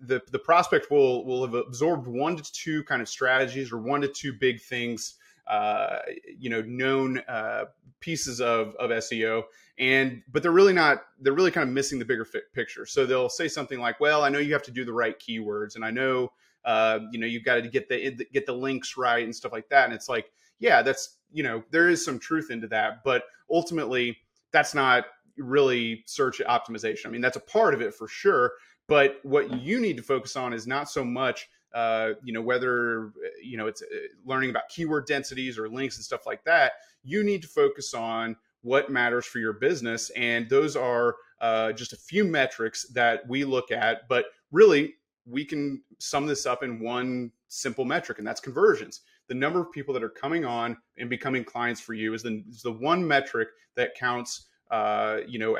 the 0.00 0.20
the 0.30 0.38
prospect 0.38 0.90
will 0.90 1.24
will 1.24 1.44
have 1.44 1.54
absorbed 1.54 2.06
one 2.06 2.36
to 2.36 2.52
two 2.52 2.84
kind 2.84 3.02
of 3.02 3.08
strategies 3.08 3.72
or 3.72 3.78
one 3.78 4.00
to 4.00 4.08
two 4.08 4.32
big 4.32 4.60
things 4.60 5.14
uh, 5.48 6.00
you 6.38 6.50
know 6.50 6.62
known 6.62 7.18
uh, 7.28 7.64
pieces 8.00 8.40
of 8.40 8.74
of 8.76 8.90
SEO, 8.90 9.44
and 9.78 10.22
but 10.30 10.42
they're 10.42 10.52
really 10.52 10.72
not. 10.72 11.04
They're 11.20 11.32
really 11.32 11.50
kind 11.50 11.66
of 11.66 11.74
missing 11.74 11.98
the 11.98 12.04
bigger 12.04 12.26
picture. 12.52 12.86
So 12.86 13.06
they'll 13.06 13.30
say 13.30 13.48
something 13.48 13.80
like, 13.80 13.98
"Well, 13.98 14.22
I 14.22 14.28
know 14.28 14.38
you 14.38 14.52
have 14.52 14.62
to 14.64 14.70
do 14.70 14.84
the 14.84 14.92
right 14.92 15.18
keywords, 15.18 15.74
and 15.74 15.84
I 15.84 15.90
know 15.90 16.32
uh, 16.64 17.00
you 17.10 17.18
know 17.18 17.26
you've 17.26 17.44
got 17.44 17.56
to 17.56 17.68
get 17.68 17.88
the 17.88 18.26
get 18.32 18.46
the 18.46 18.52
links 18.52 18.96
right 18.96 19.24
and 19.24 19.34
stuff 19.34 19.52
like 19.52 19.68
that." 19.68 19.84
And 19.84 19.94
it's 19.94 20.08
like, 20.08 20.30
yeah, 20.58 20.82
that's 20.82 21.18
you 21.32 21.42
know 21.42 21.62
there 21.70 21.88
is 21.88 22.04
some 22.04 22.18
truth 22.18 22.50
into 22.50 22.66
that, 22.68 23.04
but 23.04 23.24
ultimately 23.50 24.16
that's 24.52 24.74
not 24.74 25.04
really 25.36 26.02
search 26.06 26.40
optimization. 26.40 27.06
I 27.06 27.10
mean, 27.10 27.20
that's 27.20 27.36
a 27.36 27.40
part 27.40 27.74
of 27.74 27.80
it 27.80 27.94
for 27.94 28.08
sure. 28.08 28.52
But 28.88 29.20
what 29.22 29.52
you 29.60 29.80
need 29.80 29.98
to 29.98 30.02
focus 30.02 30.34
on 30.34 30.52
is 30.52 30.66
not 30.66 30.90
so 30.90 31.04
much 31.04 31.48
uh, 31.74 32.10
you 32.22 32.32
know 32.32 32.40
whether 32.40 33.12
you 33.42 33.56
know 33.56 33.66
it's 33.66 33.82
uh, 33.82 33.86
learning 34.24 34.50
about 34.50 34.68
keyword 34.68 35.06
densities 35.06 35.58
or 35.58 35.68
links 35.68 35.96
and 35.96 36.04
stuff 36.04 36.26
like 36.26 36.42
that 36.44 36.72
you 37.04 37.22
need 37.22 37.42
to 37.42 37.48
focus 37.48 37.94
on 37.94 38.36
what 38.62 38.90
matters 38.90 39.26
for 39.26 39.38
your 39.38 39.52
business 39.52 40.10
and 40.16 40.48
those 40.48 40.76
are 40.76 41.16
uh, 41.40 41.72
just 41.72 41.92
a 41.92 41.96
few 41.96 42.24
metrics 42.24 42.88
that 42.88 43.26
we 43.28 43.44
look 43.44 43.70
at 43.70 44.08
but 44.08 44.26
really 44.50 44.94
we 45.28 45.44
can 45.44 45.82
sum 45.98 46.26
this 46.26 46.46
up 46.46 46.62
in 46.62 46.80
one 46.80 47.30
simple 47.48 47.84
metric 47.84 48.18
and 48.18 48.26
that's 48.26 48.40
conversions. 48.40 49.02
The 49.28 49.34
number 49.34 49.60
of 49.60 49.70
people 49.72 49.92
that 49.94 50.02
are 50.02 50.08
coming 50.08 50.44
on 50.44 50.76
and 50.96 51.10
becoming 51.10 51.44
clients 51.44 51.80
for 51.80 51.94
you 51.94 52.14
is 52.14 52.22
the, 52.22 52.42
is 52.48 52.62
the 52.62 52.72
one 52.72 53.06
metric 53.06 53.48
that 53.76 53.94
counts 53.94 54.46
uh, 54.70 55.18
you 55.26 55.38
know 55.38 55.56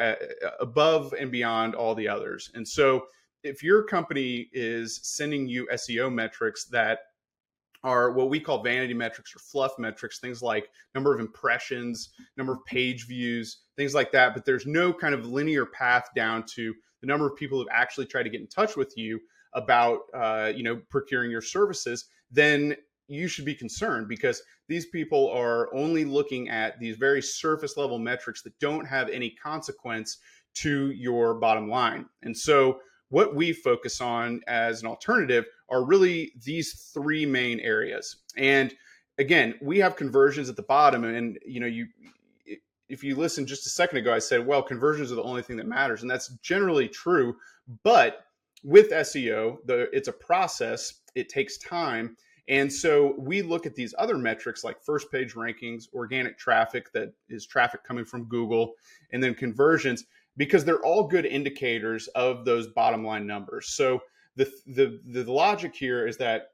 above 0.61 1.15
and 1.19 1.31
beyond 1.31 1.75
all 1.75 1.95
the 1.95 2.09
others. 2.09 2.51
And 2.55 2.67
so 2.67 3.07
if 3.43 3.63
your 3.63 3.85
company 3.85 4.49
is 4.53 5.01
sending 5.03 5.49
you 5.49 5.67
SEO 5.73 6.13
metrics 6.13 6.67
that 6.67 7.01
are 7.85 8.13
what 8.13 8.29
we 8.29 8.41
call 8.41 8.63
vanity 8.63 8.95
metrics 8.95 9.35
or 9.35 9.39
fluff 9.39 9.73
metrics, 9.79 10.19
things 10.19 10.43
like 10.43 10.69
number 10.95 11.15
of 11.15 11.21
impressions, 11.21 12.11
number 12.37 12.55
of 12.55 12.65
page 12.65 13.07
views, 13.07 13.59
things 13.77 13.95
like 13.95 14.11
that, 14.13 14.35
but 14.35 14.45
there's 14.45 14.67
no 14.67 14.93
kind 14.93 15.15
of 15.15 15.27
linear 15.27 15.65
path 15.65 16.09
down 16.17 16.45
to 16.55 16.75
the 17.01 17.07
number 17.07 17.27
of 17.27 17.37
people 17.37 17.59
who've 17.59 17.69
actually 17.71 18.07
tried 18.07 18.25
to 18.25 18.31
get 18.31 18.41
in 18.41 18.49
touch 18.49 18.77
with 18.77 18.93
you 18.97 19.21
about 19.55 20.01
uh, 20.15 20.53
you 20.55 20.63
know 20.63 20.81
procuring 20.91 21.31
your 21.31 21.43
services, 21.43 22.07
then 22.31 22.77
you 23.09 23.27
should 23.27 23.45
be 23.45 23.55
concerned 23.55 24.07
because 24.07 24.43
these 24.69 24.87
people 24.87 25.31
are 25.31 25.75
only 25.75 26.05
looking 26.05 26.51
at 26.51 26.79
these 26.79 26.97
very 26.97 27.23
surface 27.23 27.77
level 27.77 27.99
metrics 27.99 28.43
that 28.43 28.59
don't 28.59 28.87
have 28.87 29.09
any 29.09 29.31
consequence 29.31 30.19
to 30.55 30.91
your 30.91 31.35
bottom 31.35 31.69
line. 31.69 32.07
And 32.23 32.37
so 32.37 32.81
what 33.09 33.35
we 33.35 33.53
focus 33.53 34.01
on 34.01 34.43
as 34.47 34.83
an 34.83 34.89
alternative 34.89 35.47
are 35.71 35.85
really 35.85 36.33
these 36.45 36.91
three 36.93 37.25
main 37.25 37.61
areas. 37.61 38.17
And 38.37 38.75
again, 39.19 39.55
we 39.63 39.79
have 39.79 39.97
conversions 39.97 40.49
at 40.49 40.57
the 40.57 40.63
bottom 40.63 41.05
and 41.05 41.39
you 41.47 41.61
know 41.61 41.67
you 41.67 41.87
if 42.89 43.05
you 43.05 43.17
listen 43.17 43.47
just 43.47 43.67
a 43.67 43.71
second 43.71 43.99
ago 43.99 44.15
I 44.15 44.19
said, 44.19 44.47
well, 44.47 44.63
conversions 44.63 45.13
are 45.13 45.17
the 45.17 45.23
only 45.23 45.43
thing 45.43 45.57
that 45.57 45.67
matters 45.67 46.03
and 46.03 46.11
that's 46.11 46.29
generally 46.39 46.89
true, 46.89 47.37
but 47.83 48.25
with 48.65 48.91
SEO, 48.91 49.59
the 49.67 49.89
it's 49.97 50.09
a 50.09 50.13
process, 50.13 51.03
it 51.15 51.29
takes 51.29 51.59
time 51.59 52.17
And 52.49 52.73
so 52.73 53.15
we 53.19 53.43
look 53.43 53.67
at 53.67 53.75
these 53.75 53.95
other 53.99 54.17
metrics 54.17 54.65
like 54.65 54.83
first 54.83 55.13
page 55.13 55.35
rankings, 55.35 55.85
organic 55.93 56.39
traffic 56.39 56.91
that 56.93 57.13
is 57.29 57.47
traffic 57.47 57.85
coming 57.85 58.07
from 58.07 58.25
Google, 58.25 58.73
and 59.13 59.23
then 59.23 59.35
conversions 59.35 60.05
because 60.37 60.65
they're 60.65 60.85
all 60.85 61.07
good 61.07 61.27
indicators 61.27 62.09
of 62.09 62.45
those 62.45 62.69
bottom 62.69 63.05
line 63.05 63.27
numbers. 63.27 63.69
So 63.75 64.01
the 64.37 64.51
the 64.67 65.01
the 65.05 65.31
logic 65.31 65.75
here 65.75 66.07
is 66.07 66.17
that 66.19 66.49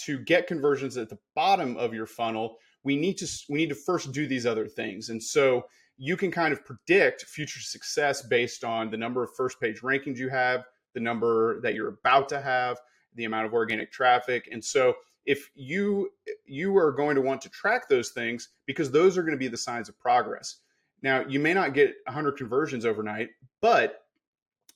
to 0.00 0.18
get 0.18 0.46
conversions 0.46 0.96
at 0.96 1.08
the 1.08 1.18
bottom 1.34 1.76
of 1.76 1.94
your 1.94 2.06
funnel, 2.06 2.56
we 2.84 2.96
need 2.96 3.18
to 3.18 3.28
we 3.48 3.58
need 3.58 3.70
to 3.70 3.74
first 3.74 4.12
do 4.12 4.26
these 4.26 4.46
other 4.46 4.68
things. 4.68 5.08
And 5.08 5.22
so 5.22 5.64
you 5.96 6.16
can 6.16 6.30
kind 6.30 6.52
of 6.52 6.64
predict 6.64 7.22
future 7.24 7.60
success 7.60 8.22
based 8.22 8.64
on 8.64 8.90
the 8.90 8.96
number 8.96 9.22
of 9.22 9.30
first 9.36 9.60
page 9.60 9.80
rankings 9.80 10.18
you 10.18 10.28
have, 10.28 10.64
the 10.94 11.00
number 11.00 11.60
that 11.60 11.74
you're 11.74 11.88
about 11.88 12.28
to 12.30 12.40
have, 12.40 12.78
the 13.14 13.24
amount 13.24 13.46
of 13.46 13.54
organic 13.54 13.92
traffic. 13.92 14.48
And 14.50 14.64
so 14.64 14.94
if 15.26 15.50
you 15.54 16.10
you 16.44 16.76
are 16.76 16.92
going 16.92 17.14
to 17.14 17.22
want 17.22 17.40
to 17.42 17.48
track 17.48 17.88
those 17.88 18.10
things 18.10 18.50
because 18.66 18.90
those 18.90 19.16
are 19.16 19.22
going 19.22 19.32
to 19.32 19.38
be 19.38 19.48
the 19.48 19.56
signs 19.56 19.88
of 19.88 19.98
progress. 19.98 20.56
Now, 21.02 21.24
you 21.26 21.38
may 21.38 21.54
not 21.54 21.74
get 21.74 21.94
100 22.06 22.32
conversions 22.32 22.84
overnight, 22.86 23.30
but 23.60 24.04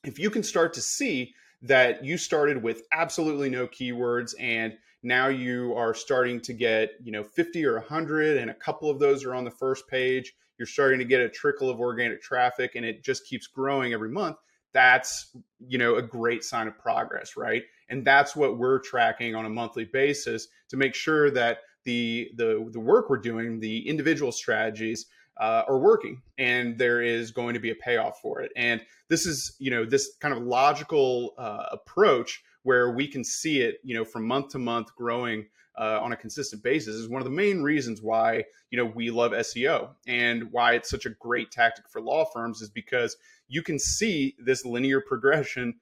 if 0.03 0.19
you 0.19 0.29
can 0.29 0.43
start 0.43 0.73
to 0.73 0.81
see 0.81 1.33
that 1.61 2.03
you 2.03 2.17
started 2.17 2.61
with 2.61 2.83
absolutely 2.91 3.49
no 3.49 3.67
keywords 3.67 4.33
and 4.39 4.77
now 5.01 5.27
you 5.27 5.73
are 5.75 5.93
starting 5.93 6.39
to 6.41 6.53
get, 6.53 6.91
you 7.03 7.11
know, 7.11 7.23
50 7.23 7.65
or 7.65 7.75
100 7.75 8.37
and 8.37 8.49
a 8.49 8.53
couple 8.53 8.89
of 8.89 8.99
those 8.99 9.23
are 9.23 9.35
on 9.35 9.43
the 9.43 9.51
first 9.51 9.87
page, 9.87 10.33
you're 10.57 10.65
starting 10.65 10.99
to 10.99 11.05
get 11.05 11.21
a 11.21 11.29
trickle 11.29 11.69
of 11.69 11.79
organic 11.79 12.21
traffic 12.21 12.75
and 12.75 12.85
it 12.85 13.03
just 13.03 13.25
keeps 13.25 13.47
growing 13.47 13.93
every 13.93 14.09
month, 14.09 14.37
that's, 14.73 15.35
you 15.67 15.77
know, 15.77 15.95
a 15.95 16.01
great 16.01 16.43
sign 16.43 16.67
of 16.67 16.77
progress, 16.77 17.35
right? 17.35 17.63
And 17.89 18.05
that's 18.05 18.35
what 18.35 18.57
we're 18.57 18.79
tracking 18.79 19.35
on 19.35 19.45
a 19.45 19.49
monthly 19.49 19.85
basis 19.85 20.47
to 20.69 20.77
make 20.77 20.95
sure 20.95 21.31
that 21.31 21.59
the 21.85 22.29
the 22.35 22.69
the 22.71 22.79
work 22.79 23.09
we're 23.09 23.17
doing, 23.17 23.59
the 23.59 23.87
individual 23.87 24.31
strategies 24.31 25.07
uh, 25.39 25.63
are 25.67 25.79
working, 25.79 26.21
and 26.37 26.77
there 26.77 27.01
is 27.01 27.31
going 27.31 27.53
to 27.53 27.59
be 27.59 27.71
a 27.71 27.75
payoff 27.75 28.19
for 28.21 28.41
it. 28.41 28.51
And 28.55 28.81
this 29.07 29.25
is 29.25 29.55
you 29.59 29.71
know 29.71 29.85
this 29.85 30.11
kind 30.19 30.33
of 30.33 30.43
logical 30.43 31.33
uh, 31.37 31.65
approach 31.71 32.43
where 32.63 32.91
we 32.91 33.07
can 33.07 33.23
see 33.23 33.61
it 33.61 33.79
you 33.83 33.95
know 33.95 34.05
from 34.05 34.27
month 34.27 34.49
to 34.49 34.59
month 34.59 34.93
growing 34.95 35.45
uh, 35.77 35.99
on 36.01 36.11
a 36.11 36.17
consistent 36.17 36.61
basis 36.61 36.95
is 36.95 37.07
one 37.07 37.21
of 37.21 37.25
the 37.25 37.31
main 37.31 37.61
reasons 37.61 38.01
why 38.01 38.43
you 38.69 38.77
know 38.77 38.85
we 38.85 39.09
love 39.09 39.31
SEO 39.31 39.89
and 40.07 40.51
why 40.51 40.73
it's 40.73 40.89
such 40.89 41.05
a 41.05 41.11
great 41.11 41.51
tactic 41.51 41.87
for 41.89 42.01
law 42.01 42.25
firms 42.25 42.61
is 42.61 42.69
because 42.69 43.15
you 43.49 43.61
can 43.61 43.77
see 43.77 44.35
this 44.39 44.63
linear 44.65 45.01
progression 45.01 45.75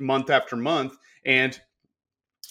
month 0.00 0.30
after 0.30 0.56
month 0.56 0.96
and 1.26 1.60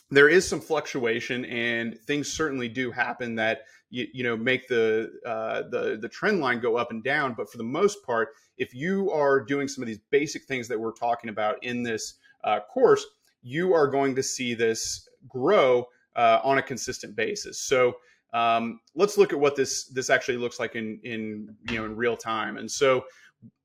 there 0.10 0.30
is 0.30 0.48
some 0.48 0.62
fluctuation 0.62 1.46
and 1.46 1.98
things 2.02 2.32
certainly 2.32 2.68
do 2.68 2.92
happen 2.92 3.36
that 3.36 3.64
you, 3.90 4.08
you 4.14 4.24
know 4.24 4.36
make 4.38 4.68
the 4.68 5.12
uh, 5.26 5.64
the 5.70 5.98
the 6.02 6.10
trend 6.10 6.40
line 6.40 6.60
go 6.60 6.78
up 6.78 6.92
and 6.92 7.04
down. 7.04 7.34
But 7.34 7.52
for 7.52 7.58
the 7.58 7.64
most 7.64 8.04
part 8.06 8.30
if 8.58 8.74
you 8.74 9.12
are 9.12 9.40
doing 9.40 9.68
some 9.68 9.82
of 9.82 9.88
these 9.88 10.00
basic 10.12 10.44
things 10.46 10.68
that 10.68 10.80
we're 10.80 10.94
talking 10.94 11.30
about 11.30 11.64
in 11.64 11.84
this 11.84 12.16
uh, 12.44 12.60
course 12.72 13.06
you 13.42 13.74
are 13.74 13.88
going 13.88 14.16
to 14.16 14.24
see 14.24 14.54
this 14.54 15.08
grow 15.28 15.86
uh, 16.16 16.40
on 16.44 16.58
a 16.58 16.62
consistent 16.62 17.16
basis. 17.16 17.60
So 17.60 17.96
um, 18.34 18.80
let's 18.96 19.18
look 19.18 19.34
at 19.34 19.40
what 19.40 19.56
this 19.56 19.86
this 19.86 20.10
actually 20.10 20.38
looks 20.38 20.60
like 20.60 20.76
in 20.76 21.00
in 21.04 21.56
you 21.70 21.78
know 21.78 21.86
in 21.86 21.96
real 21.96 22.18
time. 22.18 22.58
And 22.58 22.70
so 22.70 23.04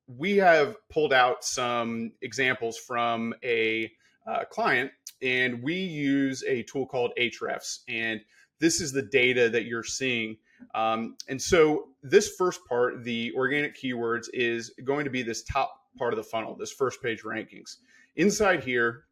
we 0.08 0.36
have 0.36 0.76
pulled 0.90 1.12
out 1.12 1.44
some 1.44 2.12
examples 2.22 2.78
from 2.78 3.34
a 3.44 3.90
uh, 4.26 4.44
client, 4.50 4.90
and 5.22 5.62
we 5.62 5.74
use 5.74 6.42
a 6.46 6.62
tool 6.64 6.86
called 6.86 7.12
Ahrefs, 7.18 7.80
and 7.88 8.20
this 8.60 8.80
is 8.80 8.92
the 8.92 9.02
data 9.02 9.48
that 9.50 9.64
you're 9.64 9.84
seeing. 9.84 10.36
Um, 10.74 11.16
and 11.28 11.40
so 11.40 11.88
this 12.02 12.34
first 12.36 12.60
part, 12.68 13.04
the 13.04 13.32
organic 13.36 13.76
keywords, 13.76 14.26
is 14.32 14.72
going 14.84 15.04
to 15.04 15.10
be 15.10 15.22
this 15.22 15.44
top 15.44 15.72
part 15.96 16.12
of 16.12 16.16
the 16.16 16.24
funnel, 16.24 16.56
this 16.56 16.72
first 16.72 17.02
page 17.02 17.22
rankings. 17.22 17.76
Inside 18.16 18.64
here, 18.64 19.04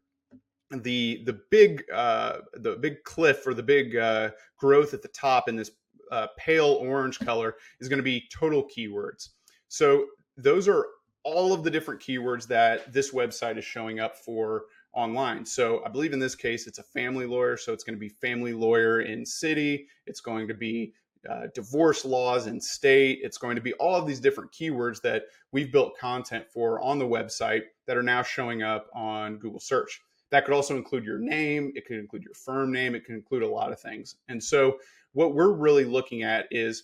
the 0.71 1.23
the 1.25 1.39
big 1.49 1.83
uh, 1.93 2.39
the 2.55 2.75
big 2.75 3.03
cliff 3.03 3.47
or 3.47 3.53
the 3.53 3.63
big 3.63 3.95
uh, 3.95 4.31
growth 4.57 4.93
at 4.93 5.01
the 5.01 5.07
top 5.09 5.47
in 5.47 5.55
this 5.55 5.71
uh, 6.11 6.27
pale 6.37 6.79
orange 6.81 7.19
color 7.19 7.55
is 7.79 7.87
going 7.87 7.97
to 7.97 8.03
be 8.03 8.27
total 8.33 8.67
keywords. 8.67 9.29
So 9.69 10.05
those 10.37 10.67
are 10.67 10.85
all 11.23 11.53
of 11.53 11.63
the 11.63 11.71
different 11.71 11.99
keywords 11.99 12.47
that 12.47 12.93
this 12.93 13.11
website 13.11 13.57
is 13.57 13.65
showing 13.65 13.99
up 13.99 14.15
for 14.15 14.65
online. 14.93 15.45
So 15.45 15.83
I 15.85 15.89
believe 15.89 16.13
in 16.13 16.19
this 16.19 16.35
case, 16.35 16.67
it's 16.67 16.79
a 16.79 16.83
family 16.83 17.25
lawyer. 17.25 17.57
So 17.57 17.73
it's 17.73 17.83
going 17.83 17.95
to 17.95 17.99
be 17.99 18.09
family 18.09 18.53
lawyer 18.53 19.01
in 19.01 19.25
city. 19.25 19.87
It's 20.05 20.21
going 20.21 20.47
to 20.47 20.53
be 20.53 20.93
uh, 21.29 21.47
divorce 21.53 22.05
laws 22.05 22.47
in 22.47 22.61
state. 22.61 23.19
It's 23.21 23.37
going 23.37 23.55
to 23.55 23.61
be 23.61 23.73
all 23.73 23.95
of 23.95 24.07
these 24.07 24.19
different 24.19 24.51
keywords 24.51 25.01
that 25.01 25.23
we've 25.51 25.71
built 25.71 25.97
content 25.97 26.45
for 26.47 26.79
on 26.81 26.99
the 26.99 27.05
website 27.05 27.63
that 27.85 27.97
are 27.97 28.03
now 28.03 28.23
showing 28.23 28.63
up 28.63 28.87
on 28.93 29.37
Google 29.37 29.59
search. 29.59 30.01
That 30.29 30.45
could 30.45 30.53
also 30.53 30.75
include 30.75 31.03
your 31.03 31.19
name. 31.19 31.71
It 31.75 31.85
could 31.85 31.97
include 31.97 32.23
your 32.23 32.33
firm 32.33 32.71
name. 32.71 32.95
It 32.95 33.05
could 33.05 33.15
include 33.15 33.43
a 33.43 33.49
lot 33.49 33.71
of 33.71 33.79
things. 33.79 34.15
And 34.29 34.41
so 34.41 34.77
what 35.13 35.33
we're 35.33 35.53
really 35.53 35.85
looking 35.85 36.23
at 36.23 36.47
is 36.51 36.83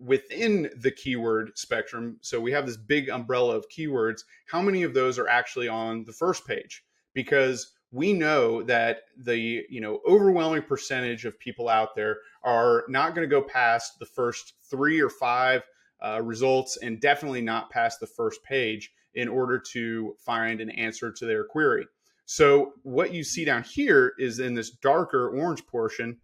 within 0.00 0.70
the 0.76 0.90
keyword 0.90 1.56
spectrum. 1.56 2.16
So 2.22 2.40
we 2.40 2.52
have 2.52 2.66
this 2.66 2.76
big 2.76 3.08
umbrella 3.08 3.56
of 3.56 3.68
keywords. 3.68 4.22
How 4.46 4.62
many 4.62 4.82
of 4.82 4.94
those 4.94 5.18
are 5.18 5.28
actually 5.28 5.68
on 5.68 6.04
the 6.04 6.12
first 6.12 6.46
page? 6.46 6.82
Because 7.12 7.72
we 7.92 8.12
know 8.12 8.62
that 8.62 9.02
the 9.16 9.64
you 9.68 9.80
know 9.80 10.00
overwhelming 10.08 10.62
percentage 10.62 11.24
of 11.24 11.38
people 11.38 11.68
out 11.68 11.94
there 11.94 12.18
are 12.44 12.84
not 12.88 13.14
going 13.14 13.28
to 13.28 13.30
go 13.30 13.42
past 13.42 13.98
the 13.98 14.06
first 14.06 14.54
three 14.70 15.00
or 15.00 15.10
five 15.10 15.62
uh, 16.04 16.20
results 16.22 16.78
and 16.78 17.00
definitely 17.00 17.42
not 17.42 17.70
past 17.70 18.00
the 18.00 18.06
first 18.06 18.42
page 18.42 18.92
in 19.14 19.28
order 19.28 19.58
to 19.58 20.14
find 20.18 20.60
an 20.60 20.70
answer 20.70 21.10
to 21.10 21.26
their 21.26 21.44
query 21.44 21.84
so 22.26 22.72
what 22.84 23.12
you 23.12 23.24
see 23.24 23.44
down 23.44 23.64
here 23.64 24.12
is 24.18 24.38
in 24.38 24.54
this 24.54 24.70
darker 24.70 25.28
orange 25.36 25.66
portion 25.66 26.16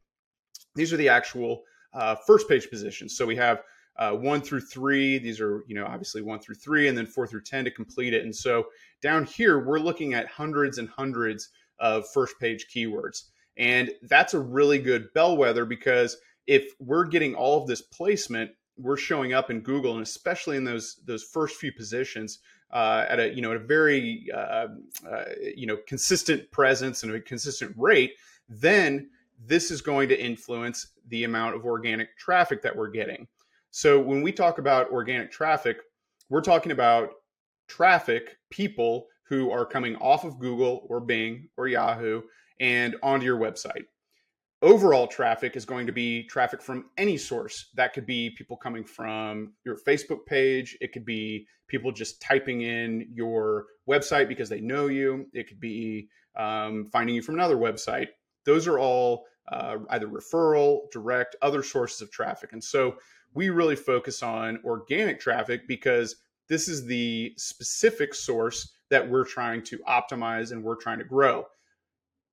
these 0.77 0.93
are 0.93 0.99
the 0.99 1.09
actual 1.09 1.65
uh, 1.97 2.15
first 2.27 2.49
page 2.49 2.69
positions. 2.71 3.17
So 3.17 3.27
we 3.27 3.37
have 3.37 3.63
uh, 3.99 4.13
one 4.13 4.41
through 4.41 4.61
three. 4.61 5.19
These 5.19 5.41
are, 5.41 5.65
you 5.67 5.75
know, 5.75 5.87
obviously 5.87 6.23
one 6.23 6.39
through 6.39 6.57
three, 6.57 6.89
and 6.89 6.97
then 6.97 7.07
four 7.07 7.27
through 7.27 7.43
10 7.43 7.65
to 7.65 7.71
complete 7.71 8.13
it. 8.15 8.25
And 8.25 8.35
so 8.35 8.67
down 9.03 9.25
here, 9.25 9.65
we're 9.65 9.79
looking 9.79 10.15
at 10.15 10.27
hundreds 10.27 10.79
and 10.79 10.89
hundreds 10.89 11.49
of 11.79 12.05
first 12.13 12.39
page 12.39 12.67
keywords. 12.75 13.25
And 13.57 13.91
that's 14.03 14.35
a 14.35 14.41
really 14.41 14.79
good 14.79 15.13
bellwether 15.15 15.65
because 15.65 16.19
if 16.47 16.73
we're 16.79 17.07
getting 17.07 17.35
all 17.35 17.61
of 17.61 17.67
this 17.67 17.81
placement, 17.81 18.51
we're 18.79 18.99
showing 18.99 19.33
up 19.33 19.51
in 19.51 19.61
Google, 19.61 19.95
and 19.95 20.03
especially 20.03 20.59
in 20.59 20.65
those 20.65 21.01
those 21.07 21.25
first 21.25 21.57
few 21.57 21.73
positions, 21.73 22.41
uh, 22.71 23.07
at 23.09 23.19
a 23.19 23.35
you 23.35 23.41
know 23.41 23.53
at 23.53 23.57
a 23.57 23.65
very 23.65 24.27
uh, 24.35 24.69
uh, 25.09 25.25
you 25.55 25.67
know 25.67 25.79
consistent 25.89 26.51
presence 26.51 27.03
and 27.03 27.15
a 27.15 27.21
consistent 27.21 27.75
rate, 27.77 28.13
then 28.49 29.09
this 29.45 29.71
is 29.71 29.81
going 29.81 30.09
to 30.09 30.21
influence 30.21 30.93
the 31.09 31.25
amount 31.25 31.55
of 31.55 31.65
organic 31.65 32.17
traffic 32.19 32.63
that 32.63 32.75
we're 32.75 32.91
getting. 32.91 33.27
So 33.71 34.01
when 34.01 34.23
we 34.23 34.33
talk 34.33 34.59
about 34.59 34.91
organic 34.91 35.31
traffic, 35.31 35.79
we're 36.29 36.41
talking 36.41 36.73
about 36.73 37.11
traffic, 37.69 38.39
people 38.51 39.07
who 39.29 39.51
are 39.51 39.67
coming 39.67 39.97
off 39.97 40.25
of 40.25 40.39
Google 40.39 40.87
or 40.89 41.01
Bing 41.01 41.49
or 41.57 41.69
Yahoo 41.69 42.23
and 42.61 42.97
onto 43.03 43.27
your 43.27 43.39
website. 43.39 43.85
Overall 44.63 45.07
traffic 45.07 45.57
is 45.57 45.65
going 45.65 45.87
to 45.87 45.93
be 45.93 46.25
traffic 46.25 46.63
from 46.63 46.87
any 46.97 47.19
source. 47.19 47.69
That 47.75 47.93
could 47.93 48.07
be 48.07 48.31
people 48.31 48.57
coming 48.57 48.85
from 48.85 49.53
your 49.65 49.77
Facebook 49.87 50.25
page. 50.27 50.77
It 50.81 50.93
could 50.93 51.05
be 51.05 51.47
people 51.69 51.93
just 51.93 52.23
typing 52.23 52.63
in 52.63 53.09
your 53.13 53.67
website 53.89 54.29
because 54.29 54.49
they 54.49 54.61
know 54.61 54.87
you. 54.87 55.27
It 55.35 55.49
could 55.49 55.61
be 55.61 56.09
um, 56.37 56.87
finding 56.87 57.15
you 57.15 57.23
from 57.23 57.35
another 57.35 57.57
website 57.57 58.09
those 58.47 58.67
are 58.67 58.79
all 58.79 59.27
uh, 59.53 59.77
either 59.91 60.09
referral, 60.09 60.91
direct, 60.91 61.37
other 61.43 61.63
sources 61.63 62.01
of 62.01 62.11
traffic. 62.11 62.53
And 62.53 62.63
so 62.63 62.97
we 63.35 63.51
really 63.51 63.77
focus 63.77 64.23
on 64.23 64.59
organic 64.65 65.21
traffic 65.21 65.69
because 65.69 66.17
this 66.49 66.69
is 66.69 66.87
the 66.87 67.35
specific 67.37 68.15
source 68.15 68.73
that 68.89 69.07
we're 69.09 69.25
trying 69.25 69.63
to 69.65 69.79
optimize 69.89 70.53
and 70.53 70.63
we're 70.63 70.77
trying 70.77 70.99
to 70.99 71.05
grow. 71.05 71.45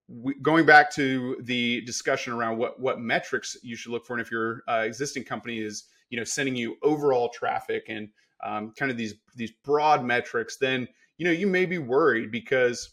We, 0.08 0.36
going 0.42 0.66
back 0.66 0.92
to 0.96 1.38
the 1.42 1.82
discussion 1.82 2.34
around 2.34 2.58
what 2.58 2.80
what 2.80 3.00
metrics 3.00 3.58
you 3.64 3.76
should 3.76 3.92
look 3.92 4.06
for, 4.06 4.14
and 4.14 4.22
if 4.22 4.30
your 4.30 4.62
uh, 4.68 4.84
existing 4.86 5.24
company 5.24 5.60
is 5.60 5.86
you 6.10 6.18
know 6.18 6.24
sending 6.26 6.56
you 6.56 6.76
overall 6.84 7.30
traffic 7.30 7.86
and 7.88 8.10
um, 8.44 8.74
kind 8.78 8.92
of 8.92 8.98
these 8.98 9.16
these 9.36 9.52
broad 9.64 10.04
metrics, 10.04 10.58
then 10.58 10.88
you 11.18 11.26
know 11.26 11.32
you 11.32 11.48
may 11.48 11.66
be 11.66 11.78
worried 11.78 12.32
because 12.32 12.90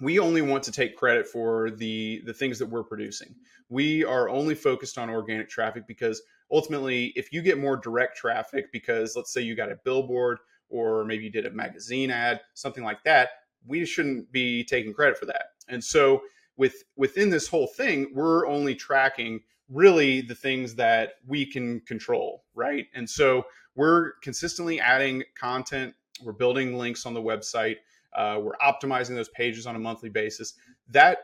we 0.00 0.18
only 0.18 0.42
want 0.42 0.62
to 0.64 0.72
take 0.72 0.96
credit 0.96 1.26
for 1.26 1.70
the 1.70 2.22
the 2.24 2.32
things 2.32 2.58
that 2.58 2.66
we're 2.66 2.84
producing. 2.84 3.34
We 3.68 4.04
are 4.04 4.28
only 4.28 4.54
focused 4.54 4.98
on 4.98 5.10
organic 5.10 5.48
traffic 5.48 5.86
because 5.86 6.22
ultimately 6.50 7.12
if 7.16 7.32
you 7.32 7.42
get 7.42 7.58
more 7.58 7.76
direct 7.76 8.16
traffic 8.16 8.72
because 8.72 9.16
let's 9.16 9.32
say 9.32 9.40
you 9.40 9.54
got 9.54 9.72
a 9.72 9.78
billboard 9.84 10.38
or 10.70 11.04
maybe 11.04 11.24
you 11.24 11.30
did 11.30 11.46
a 11.46 11.50
magazine 11.50 12.10
ad, 12.10 12.40
something 12.54 12.84
like 12.84 13.02
that, 13.04 13.30
we 13.66 13.84
shouldn't 13.84 14.30
be 14.32 14.64
taking 14.64 14.92
credit 14.92 15.18
for 15.18 15.26
that. 15.26 15.52
And 15.68 15.82
so 15.82 16.22
with 16.56 16.84
within 16.96 17.30
this 17.30 17.48
whole 17.48 17.66
thing, 17.66 18.12
we're 18.14 18.46
only 18.46 18.74
tracking 18.74 19.40
really 19.68 20.20
the 20.22 20.34
things 20.34 20.74
that 20.76 21.14
we 21.26 21.44
can 21.44 21.80
control, 21.80 22.44
right? 22.54 22.86
And 22.94 23.08
so 23.08 23.44
we're 23.74 24.12
consistently 24.22 24.80
adding 24.80 25.22
content. 25.38 25.94
We're 26.24 26.32
building 26.32 26.76
links 26.76 27.06
on 27.06 27.14
the 27.14 27.22
website. 27.22 27.76
Uh, 28.14 28.40
we're 28.42 28.56
optimizing 28.56 29.14
those 29.14 29.28
pages 29.30 29.66
on 29.66 29.76
a 29.76 29.78
monthly 29.78 30.08
basis. 30.08 30.54
That 30.88 31.18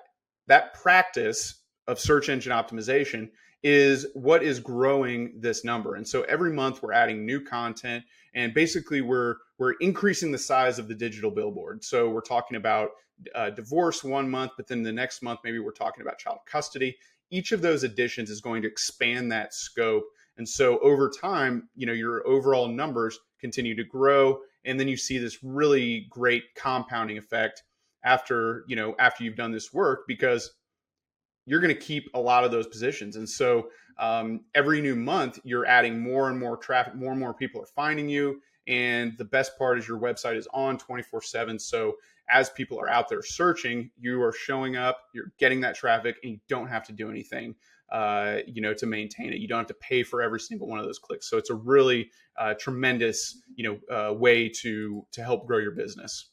that 0.46 0.74
practice 0.74 1.62
of 1.86 1.98
search 1.98 2.28
engine 2.28 2.52
optimization 2.52 3.30
is 3.62 4.06
what 4.12 4.42
is 4.42 4.60
growing 4.60 5.32
this 5.40 5.64
number. 5.64 5.94
And 5.94 6.06
so 6.06 6.22
every 6.22 6.52
month 6.52 6.82
we're 6.82 6.92
adding 6.92 7.24
new 7.24 7.40
content 7.42 8.04
and 8.34 8.52
basically 8.52 9.00
we're 9.00 9.36
we're 9.58 9.72
increasing 9.80 10.32
the 10.32 10.38
size 10.38 10.78
of 10.78 10.88
the 10.88 10.94
digital 10.94 11.30
billboard. 11.30 11.82
So 11.82 12.10
we're 12.10 12.20
talking 12.20 12.56
about 12.56 12.90
uh, 13.34 13.50
divorce 13.50 14.02
one 14.04 14.28
month, 14.28 14.52
but 14.56 14.66
then 14.66 14.82
the 14.82 14.92
next 14.92 15.22
month 15.22 15.40
maybe 15.44 15.60
we're 15.60 15.72
talking 15.72 16.02
about 16.02 16.18
child 16.18 16.40
custody. 16.46 16.96
Each 17.30 17.52
of 17.52 17.62
those 17.62 17.84
additions 17.84 18.28
is 18.28 18.40
going 18.40 18.62
to 18.62 18.68
expand 18.68 19.32
that 19.32 19.54
scope. 19.54 20.04
And 20.36 20.48
so 20.48 20.78
over 20.80 21.08
time, 21.08 21.68
you 21.74 21.86
know, 21.86 21.92
your 21.92 22.26
overall 22.26 22.68
numbers 22.68 23.18
continue 23.40 23.74
to 23.76 23.84
grow 23.84 24.40
and 24.64 24.78
then 24.78 24.88
you 24.88 24.96
see 24.96 25.18
this 25.18 25.42
really 25.42 26.06
great 26.10 26.54
compounding 26.54 27.18
effect 27.18 27.62
after, 28.04 28.64
you 28.68 28.76
know, 28.76 28.94
after 28.98 29.24
you've 29.24 29.36
done 29.36 29.52
this 29.52 29.72
work 29.72 30.04
because 30.06 30.52
you're 31.46 31.60
going 31.60 31.74
to 31.74 31.80
keep 31.80 32.08
a 32.14 32.20
lot 32.20 32.44
of 32.44 32.50
those 32.50 32.66
positions. 32.66 33.16
And 33.16 33.28
so 33.28 33.68
um, 33.98 34.40
every 34.54 34.80
new 34.80 34.96
month, 34.96 35.38
you're 35.44 35.66
adding 35.66 36.00
more 36.00 36.30
and 36.30 36.38
more 36.38 36.56
traffic, 36.56 36.94
more 36.94 37.12
and 37.12 37.20
more 37.20 37.34
people 37.34 37.60
are 37.60 37.66
finding 37.66 38.08
you. 38.08 38.40
And 38.66 39.16
the 39.18 39.24
best 39.24 39.58
part 39.58 39.78
is 39.78 39.86
your 39.86 39.98
website 39.98 40.36
is 40.36 40.48
on 40.54 40.78
24 40.78 41.22
7. 41.22 41.58
So 41.58 41.96
as 42.30 42.48
people 42.50 42.80
are 42.80 42.88
out 42.88 43.08
there 43.08 43.22
searching, 43.22 43.90
you 43.98 44.22
are 44.22 44.32
showing 44.32 44.76
up, 44.76 44.98
you're 45.12 45.32
getting 45.38 45.60
that 45.60 45.74
traffic, 45.74 46.16
and 46.22 46.32
you 46.32 46.40
don't 46.48 46.68
have 46.68 46.86
to 46.86 46.92
do 46.92 47.10
anything. 47.10 47.54
Uh, 47.92 48.38
you 48.46 48.60
know, 48.60 48.74
to 48.74 48.86
maintain 48.86 49.32
it, 49.32 49.38
you 49.38 49.46
don't 49.46 49.58
have 49.58 49.66
to 49.66 49.74
pay 49.74 50.02
for 50.02 50.22
every 50.22 50.40
single 50.40 50.66
one 50.66 50.78
of 50.78 50.84
those 50.84 50.98
clicks. 50.98 51.28
So 51.28 51.36
it's 51.36 51.50
a 51.50 51.54
really 51.54 52.10
uh, 52.38 52.54
tremendous, 52.58 53.40
you 53.54 53.78
know, 53.90 53.94
uh, 53.94 54.14
way 54.14 54.48
to 54.62 55.06
to 55.12 55.22
help 55.22 55.46
grow 55.46 55.58
your 55.58 55.72
business. 55.72 56.30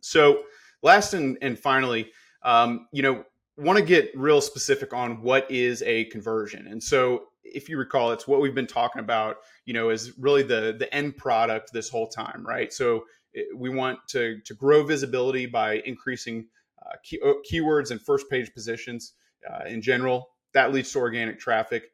So 0.00 0.42
last 0.82 1.14
and 1.14 1.38
and 1.40 1.58
finally, 1.58 2.10
um, 2.42 2.88
you 2.92 3.02
know, 3.02 3.24
want 3.56 3.78
to 3.78 3.84
get 3.84 4.10
real 4.14 4.40
specific 4.40 4.92
on 4.92 5.22
what 5.22 5.50
is 5.50 5.82
a 5.82 6.04
conversion. 6.06 6.66
And 6.66 6.82
so 6.82 7.24
if 7.44 7.68
you 7.68 7.78
recall, 7.78 8.12
it's 8.12 8.26
what 8.26 8.40
we've 8.40 8.54
been 8.54 8.66
talking 8.66 9.00
about, 9.00 9.36
you 9.66 9.74
know, 9.74 9.90
is 9.90 10.18
really 10.18 10.42
the 10.42 10.74
the 10.78 10.92
end 10.94 11.16
product 11.16 11.70
this 11.72 11.88
whole 11.88 12.08
time, 12.08 12.44
right? 12.46 12.72
So 12.72 13.04
eh, 13.36 13.42
we 13.56 13.70
want 13.70 13.98
to 14.08 14.40
to 14.44 14.54
grow 14.54 14.82
visibility 14.82 15.46
by 15.46 15.82
increasing 15.84 16.46
uh, 16.84 16.96
key, 17.04 17.20
uh, 17.24 17.34
keywords 17.50 17.90
and 17.90 18.00
first 18.00 18.28
page 18.30 18.52
positions 18.52 19.14
uh, 19.50 19.64
in 19.66 19.82
general. 19.82 20.28
That 20.54 20.72
leads 20.72 20.92
to 20.92 20.98
organic 20.98 21.38
traffic. 21.38 21.90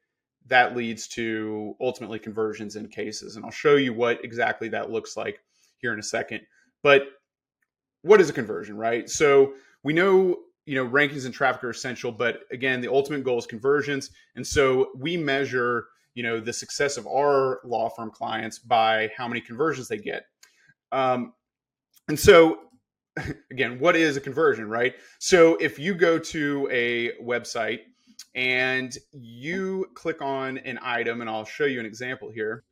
That 0.46 0.76
leads 0.76 1.08
to 1.08 1.74
ultimately 1.80 2.18
conversions 2.18 2.76
in 2.76 2.88
cases. 2.88 3.36
And 3.36 3.44
I'll 3.44 3.50
show 3.50 3.76
you 3.76 3.92
what 3.92 4.24
exactly 4.24 4.68
that 4.68 4.90
looks 4.90 5.16
like 5.16 5.40
here 5.78 5.92
in 5.92 5.98
a 5.98 6.04
second. 6.04 6.40
But 6.82 7.02
what 8.02 8.20
is 8.20 8.30
a 8.30 8.32
conversion, 8.32 8.76
right? 8.76 9.08
So 9.10 9.54
we 9.82 9.92
know 9.92 10.36
you 10.66 10.74
know 10.74 10.86
rankings 10.90 11.24
and 11.24 11.32
traffic 11.32 11.62
are 11.64 11.70
essential 11.70 12.12
but 12.12 12.40
again 12.50 12.80
the 12.80 12.92
ultimate 12.92 13.24
goal 13.24 13.38
is 13.38 13.46
conversions 13.46 14.10
and 14.34 14.44
so 14.44 14.90
we 14.96 15.16
measure 15.16 15.86
you 16.14 16.22
know 16.22 16.40
the 16.40 16.52
success 16.52 16.96
of 16.96 17.06
our 17.06 17.60
law 17.64 17.88
firm 17.88 18.10
clients 18.10 18.58
by 18.58 19.10
how 19.16 19.26
many 19.26 19.40
conversions 19.40 19.88
they 19.88 19.96
get 19.96 20.26
um, 20.92 21.32
and 22.08 22.18
so 22.18 22.58
again 23.50 23.78
what 23.78 23.96
is 23.96 24.16
a 24.16 24.20
conversion 24.20 24.68
right 24.68 24.96
so 25.18 25.56
if 25.56 25.78
you 25.78 25.94
go 25.94 26.18
to 26.18 26.68
a 26.70 27.12
website 27.22 27.80
and 28.34 28.96
you 29.12 29.88
click 29.94 30.20
on 30.22 30.58
an 30.58 30.78
item 30.82 31.20
and 31.20 31.30
i'll 31.30 31.44
show 31.44 31.64
you 31.64 31.80
an 31.80 31.86
example 31.86 32.30
here. 32.30 32.64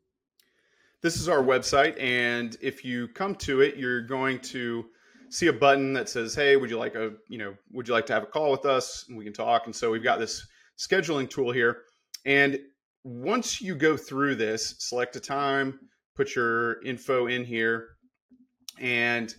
This 1.02 1.20
is 1.20 1.28
our 1.28 1.42
website 1.42 2.00
and 2.00 2.56
if 2.60 2.84
you 2.84 3.08
come 3.08 3.34
to 3.36 3.60
it 3.60 3.76
you're 3.76 4.02
going 4.02 4.40
to 4.40 4.86
see 5.34 5.48
a 5.48 5.52
button 5.52 5.92
that 5.94 6.08
says, 6.08 6.34
"Hey, 6.34 6.56
would 6.56 6.70
you 6.70 6.78
like 6.78 6.94
a 6.94 7.12
you 7.28 7.38
know 7.38 7.54
would 7.72 7.88
you 7.88 7.94
like 7.94 8.06
to 8.06 8.12
have 8.12 8.22
a 8.22 8.26
call 8.26 8.50
with 8.50 8.64
us? 8.64 9.04
And 9.08 9.18
we 9.18 9.24
can 9.24 9.32
talk?" 9.32 9.66
And 9.66 9.74
so 9.74 9.90
we've 9.90 10.02
got 10.02 10.18
this 10.18 10.46
scheduling 10.78 11.28
tool 11.28 11.50
here, 11.52 11.82
and 12.24 12.58
once 13.02 13.60
you 13.60 13.74
go 13.74 13.96
through 13.96 14.36
this, 14.36 14.76
select 14.78 15.16
a 15.16 15.20
time, 15.20 15.78
put 16.16 16.34
your 16.34 16.82
info 16.82 17.26
in 17.26 17.44
here, 17.44 17.88
and 18.78 19.34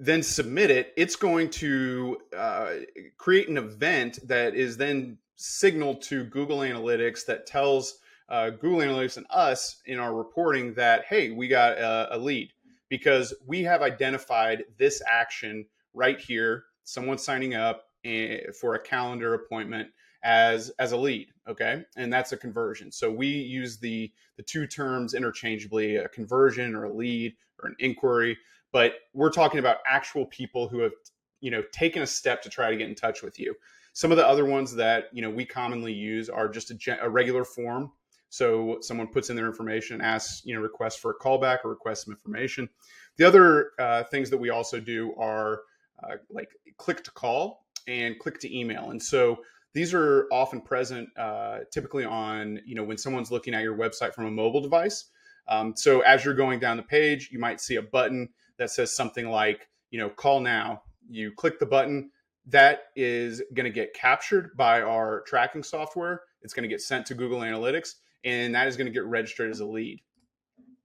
then 0.00 0.22
submit 0.22 0.70
it. 0.70 0.92
It's 0.96 1.14
going 1.14 1.50
to 1.50 2.18
uh, 2.36 2.70
create 3.18 3.48
an 3.48 3.58
event 3.58 4.18
that 4.26 4.54
is 4.54 4.76
then 4.76 5.18
signaled 5.36 6.02
to 6.02 6.24
Google 6.24 6.58
Analytics 6.58 7.26
that 7.26 7.46
tells 7.46 7.98
uh, 8.28 8.50
Google 8.50 8.78
Analytics 8.78 9.18
and 9.18 9.26
us 9.30 9.82
in 9.86 9.98
our 9.98 10.14
reporting 10.14 10.74
that 10.74 11.04
hey, 11.04 11.30
we 11.30 11.48
got 11.48 11.78
a, 11.78 12.16
a 12.16 12.18
lead 12.18 12.52
because 12.88 13.34
we 13.46 13.62
have 13.62 13.82
identified 13.82 14.64
this 14.78 15.02
action 15.06 15.66
right 15.94 16.18
here 16.18 16.64
someone 16.84 17.18
signing 17.18 17.54
up 17.54 17.84
eh, 18.04 18.40
for 18.58 18.74
a 18.74 18.80
calendar 18.82 19.34
appointment 19.34 19.88
as 20.22 20.70
as 20.78 20.92
a 20.92 20.96
lead 20.96 21.28
okay 21.48 21.82
and 21.96 22.12
that's 22.12 22.32
a 22.32 22.36
conversion 22.36 22.92
so 22.92 23.10
we 23.10 23.26
use 23.26 23.78
the 23.78 24.12
the 24.36 24.42
two 24.42 24.66
terms 24.66 25.14
interchangeably 25.14 25.96
a 25.96 26.08
conversion 26.08 26.74
or 26.74 26.84
a 26.84 26.92
lead 26.92 27.32
or 27.62 27.68
an 27.68 27.76
inquiry 27.78 28.36
but 28.72 28.94
we're 29.14 29.30
talking 29.30 29.58
about 29.58 29.78
actual 29.86 30.26
people 30.26 30.68
who 30.68 30.80
have 30.80 30.92
you 31.40 31.50
know 31.50 31.62
taken 31.72 32.02
a 32.02 32.06
step 32.06 32.42
to 32.42 32.48
try 32.48 32.70
to 32.70 32.76
get 32.76 32.88
in 32.88 32.94
touch 32.94 33.22
with 33.22 33.38
you 33.38 33.54
some 33.92 34.10
of 34.10 34.16
the 34.16 34.26
other 34.26 34.44
ones 34.44 34.74
that 34.74 35.04
you 35.12 35.22
know 35.22 35.30
we 35.30 35.44
commonly 35.44 35.92
use 35.92 36.28
are 36.28 36.48
just 36.48 36.70
a, 36.70 37.04
a 37.04 37.08
regular 37.08 37.44
form 37.44 37.90
so 38.30 38.78
someone 38.80 39.08
puts 39.08 39.28
in 39.28 39.36
their 39.36 39.46
information 39.46 39.94
and 39.94 40.02
asks, 40.02 40.42
you 40.44 40.54
know, 40.54 40.60
requests 40.60 40.96
for 40.96 41.10
a 41.10 41.18
callback 41.18 41.58
or 41.64 41.70
request 41.70 42.04
some 42.04 42.14
information. 42.14 42.68
The 43.16 43.26
other 43.26 43.72
uh, 43.78 44.04
things 44.04 44.30
that 44.30 44.38
we 44.38 44.50
also 44.50 44.78
do 44.78 45.12
are 45.18 45.62
uh, 46.02 46.16
like 46.30 46.48
click 46.78 47.02
to 47.04 47.10
call 47.10 47.66
and 47.88 48.18
click 48.18 48.38
to 48.40 48.56
email. 48.56 48.90
And 48.90 49.02
so 49.02 49.40
these 49.74 49.92
are 49.92 50.28
often 50.30 50.60
present 50.60 51.08
uh, 51.18 51.58
typically 51.72 52.04
on, 52.04 52.60
you 52.64 52.76
know, 52.76 52.84
when 52.84 52.98
someone's 52.98 53.32
looking 53.32 53.52
at 53.52 53.62
your 53.62 53.76
website 53.76 54.14
from 54.14 54.26
a 54.26 54.30
mobile 54.30 54.60
device. 54.60 55.06
Um, 55.48 55.74
so 55.76 56.00
as 56.00 56.24
you're 56.24 56.34
going 56.34 56.60
down 56.60 56.76
the 56.76 56.84
page, 56.84 57.30
you 57.32 57.40
might 57.40 57.60
see 57.60 57.76
a 57.76 57.82
button 57.82 58.28
that 58.60 58.70
says 58.70 58.94
something 58.94 59.28
like, 59.28 59.68
you 59.90 59.98
know, 59.98 60.08
call 60.08 60.38
now. 60.38 60.82
You 61.08 61.32
click 61.32 61.58
the 61.58 61.66
button. 61.66 62.12
That 62.46 62.84
is 62.94 63.42
going 63.54 63.64
to 63.64 63.70
get 63.70 63.92
captured 63.94 64.56
by 64.56 64.82
our 64.82 65.22
tracking 65.22 65.64
software. 65.64 66.22
It's 66.42 66.54
going 66.54 66.62
to 66.62 66.68
get 66.68 66.80
sent 66.80 67.06
to 67.06 67.14
Google 67.14 67.40
Analytics 67.40 67.94
and 68.24 68.54
that 68.54 68.68
is 68.68 68.76
going 68.76 68.86
to 68.86 68.92
get 68.92 69.04
registered 69.04 69.50
as 69.50 69.60
a 69.60 69.66
lead. 69.66 70.00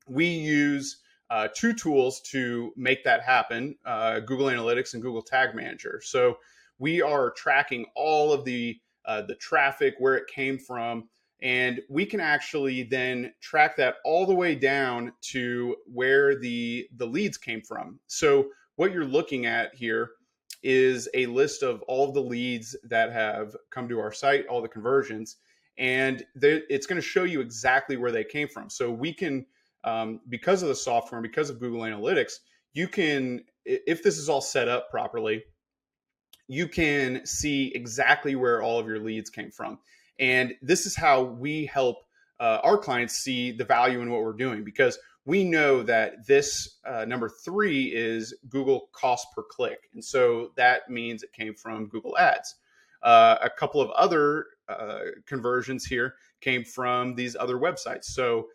We 0.07 0.25
use 0.25 1.01
uh, 1.29 1.47
two 1.55 1.73
tools 1.73 2.21
to 2.21 2.71
make 2.75 3.03
that 3.03 3.21
happen 3.23 3.75
uh, 3.85 4.19
Google 4.21 4.47
Analytics 4.47 4.93
and 4.93 5.01
Google 5.01 5.21
Tag 5.21 5.55
Manager. 5.55 6.01
So 6.03 6.37
we 6.77 7.01
are 7.01 7.31
tracking 7.31 7.85
all 7.95 8.31
of 8.31 8.45
the 8.45 8.77
uh, 9.05 9.21
the 9.21 9.35
traffic, 9.35 9.93
where 9.99 10.15
it 10.15 10.25
came 10.25 10.57
from, 10.57 11.07
and 11.45 11.79
we 11.89 12.07
can 12.07 12.19
actually 12.19 12.81
then 12.81 13.31
track 13.39 13.77
that 13.77 13.97
all 14.03 14.25
the 14.25 14.33
way 14.33 14.55
down 14.55 15.13
to 15.21 15.75
where 15.85 16.35
the 16.35 16.89
the 16.97 17.05
leads 17.05 17.37
came 17.37 17.61
from. 17.61 17.99
So 18.07 18.47
what 18.77 18.91
you're 18.91 19.05
looking 19.05 19.45
at 19.45 19.73
here 19.75 20.09
is 20.63 21.07
a 21.13 21.27
list 21.27 21.61
of 21.61 21.83
all 21.83 22.07
of 22.07 22.15
the 22.15 22.21
leads 22.21 22.75
that 22.89 23.13
have 23.13 23.55
come 23.69 23.87
to 23.87 23.99
our 23.99 24.11
site, 24.11 24.47
all 24.47 24.59
the 24.59 24.67
conversions, 24.67 25.37
and 25.77 26.25
it's 26.41 26.87
going 26.87 26.99
to 26.99 27.07
show 27.07 27.23
you 27.23 27.41
exactly 27.41 27.95
where 27.95 28.11
they 28.11 28.23
came 28.23 28.47
from. 28.47 28.67
So 28.67 28.89
we 28.89 29.13
can, 29.13 29.45
um, 29.83 30.21
because 30.29 30.63
of 30.63 30.69
the 30.69 30.75
software 30.75 31.19
and 31.19 31.29
because 31.29 31.51
of 31.51 31.59
Google 31.59 31.81
Analytics, 31.81 32.33
you 32.73 32.87
can, 32.87 33.41
if 33.65 34.01
this 34.01 34.17
is 34.17 34.29
all 34.29 34.41
set 34.41 34.67
up 34.67 34.89
properly, 34.89 35.43
you 36.47 36.67
can 36.67 37.23
see 37.23 37.71
exactly 37.75 38.35
where 38.35 38.63
all 38.63 38.79
of 38.79 38.87
your 38.87 38.99
leads 38.99 39.29
came 39.29 39.51
from. 39.51 39.77
And 40.19 40.53
this 40.61 40.85
is 40.85 40.95
how 40.95 41.23
we 41.23 41.65
help 41.65 41.97
uh, 42.39 42.59
our 42.63 42.77
clients 42.77 43.15
see 43.15 43.51
the 43.51 43.65
value 43.65 44.01
in 44.01 44.09
what 44.09 44.21
we're 44.21 44.33
doing 44.33 44.63
because 44.63 44.99
we 45.25 45.43
know 45.43 45.81
that 45.83 46.27
this 46.27 46.77
uh, 46.85 47.05
number 47.05 47.29
three 47.29 47.85
is 47.85 48.33
Google 48.47 48.89
cost 48.91 49.27
per 49.35 49.43
click. 49.43 49.89
And 49.93 50.03
so 50.03 50.51
that 50.55 50.89
means 50.89 51.23
it 51.23 51.33
came 51.33 51.55
from 51.55 51.87
Google 51.87 52.17
Ads. 52.17 52.55
Uh, 53.01 53.37
a 53.41 53.49
couple 53.49 53.81
of 53.81 53.89
other 53.91 54.47
uh, 54.67 54.99
conversions 55.25 55.85
here 55.85 56.15
came 56.41 56.63
from 56.63 57.15
these 57.15 57.35
other 57.35 57.57
websites. 57.57 58.05
So 58.05 58.47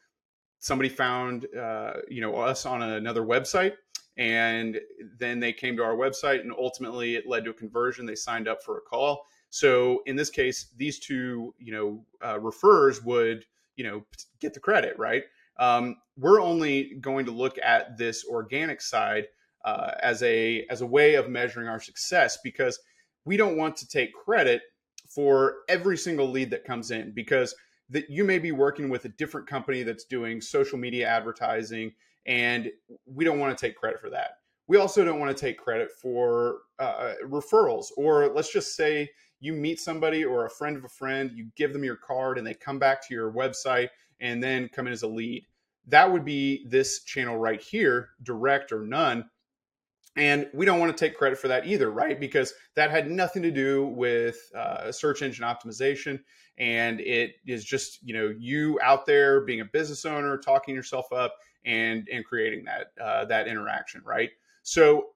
somebody 0.59 0.89
found 0.89 1.47
uh, 1.57 1.95
you 2.09 2.21
know 2.21 2.37
us 2.37 2.67
on 2.67 2.83
another 2.83 3.23
website, 3.23 3.75
and 4.17 4.81
then 5.19 5.41
they 5.41 5.53
came 5.53 5.77
to 5.77 5.83
our 5.83 5.95
website, 5.95 6.41
and 6.41 6.53
ultimately 6.53 7.17
it 7.17 7.27
led 7.27 7.45
to 7.45 7.51
a 7.51 7.55
conversion. 7.55 8.07
They 8.07 8.15
signed 8.15 8.49
up 8.49 8.63
for 8.63 8.79
a 8.79 8.81
call. 8.81 9.25
So 9.51 10.03
in 10.07 10.17
this 10.17 10.31
case, 10.31 10.69
these 10.77 10.99
two 10.99 11.55
you 11.59 11.73
know 11.73 12.05
uh, 12.23 12.39
referrers 12.39 13.05
would 13.05 13.45
you 13.77 13.85
know 13.85 14.05
get 14.41 14.55
the 14.55 14.61
credit, 14.61 14.99
right? 14.99 15.25
Um, 15.59 15.97
we're 16.17 16.41
only 16.41 16.95
going 17.01 17.27
to 17.27 17.33
look 17.33 17.59
at 17.63 17.99
this 17.99 18.25
organic 18.25 18.81
side 18.81 19.27
uh, 19.65 19.93
as 20.03 20.23
a 20.23 20.67
as 20.71 20.81
a 20.81 20.87
way 20.87 21.15
of 21.15 21.29
measuring 21.29 21.69
our 21.69 21.81
success 21.81 22.39
because 22.43 22.79
we 23.25 23.37
don't 23.37 23.57
want 23.57 23.77
to 23.77 23.89
take 23.89 24.15
credit 24.15 24.63
for 25.09 25.57
every 25.69 25.97
single 25.97 26.31
lead 26.31 26.51
that 26.51 26.65
comes 26.65 26.91
in 26.91 27.13
because 27.13 27.55
that 27.91 28.09
you 28.09 28.25
may 28.25 28.39
be 28.39 28.53
working 28.53 28.89
with 28.89 29.05
a 29.05 29.09
different 29.11 29.47
company 29.47 29.83
that's 29.83 30.05
doing 30.05 30.41
social 30.41 30.79
media 30.79 31.07
advertising 31.07 31.93
and 32.27 32.71
we 33.07 33.25
don't 33.25 33.41
want 33.41 33.57
to 33.57 33.67
take 33.67 33.77
credit 33.77 34.01
for 34.01 34.09
that 34.09 34.31
we 34.69 34.77
also 34.77 35.05
don't 35.05 35.19
want 35.19 35.37
to 35.37 35.41
take 35.41 35.59
credit 35.59 35.91
for 35.91 36.59
uh, 36.79 37.15
referrals 37.25 37.87
or 37.97 38.29
let's 38.29 38.53
just 38.53 38.77
say 38.77 39.11
you 39.41 39.53
meet 39.53 39.81
somebody 39.81 40.25
or 40.25 40.47
a 40.47 40.51
friend 40.51 40.77
of 40.77 40.85
a 40.85 40.89
friend 40.89 41.33
you 41.35 41.49
give 41.57 41.73
them 41.73 41.85
your 41.85 41.97
card 41.97 42.39
and 42.39 42.47
they 42.47 42.55
come 42.55 42.79
back 42.79 43.07
to 43.07 43.15
your 43.15 43.33
website 43.33 43.89
and 44.21 44.43
then 44.43 44.69
come 44.69 44.87
in 44.87 44.93
as 44.93 45.03
a 45.03 45.09
lead 45.09 45.45
that 45.87 46.11
would 46.11 46.25
be 46.25 46.67
this 46.69 47.03
channel 47.05 47.37
right 47.37 47.61
here 47.61 48.11
direct 48.23 48.73
or 48.73 48.83
none 48.83 49.25
and 50.17 50.49
we 50.53 50.67
don't 50.67 50.81
want 50.81 50.97
to 50.97 51.05
take 51.05 51.17
credit 51.17 51.39
for 51.39 51.49
that 51.49 51.67
either, 51.67 51.91
right? 51.91 52.19
Because 52.19 52.53
that 52.75 52.91
had 52.91 53.11
nothing 53.11 53.43
to 53.43 53.51
do 53.51 53.87
with 53.87 54.37
uh, 54.57 54.91
search 54.91 55.23
engine 55.23 55.45
optimization. 55.45 56.21
And 56.59 57.01
it 57.01 57.37
is 57.47 57.65
just, 57.65 58.03
you 58.03 58.13
know, 58.13 58.35
you 58.37 58.79
out 58.83 59.07
there 59.07 59.43
being 59.43 59.61
a 59.61 59.65
business 59.65 60.05
owner, 60.05 60.37
talking 60.37 60.75
yourself 60.75 61.13
up 61.13 61.37
and, 61.65 62.09
and 62.13 62.25
creating 62.25 62.65
that, 62.65 62.93
uh, 63.03 63.25
that 63.27 63.47
interaction, 63.47 64.03
right? 64.05 64.31
So 64.63 65.11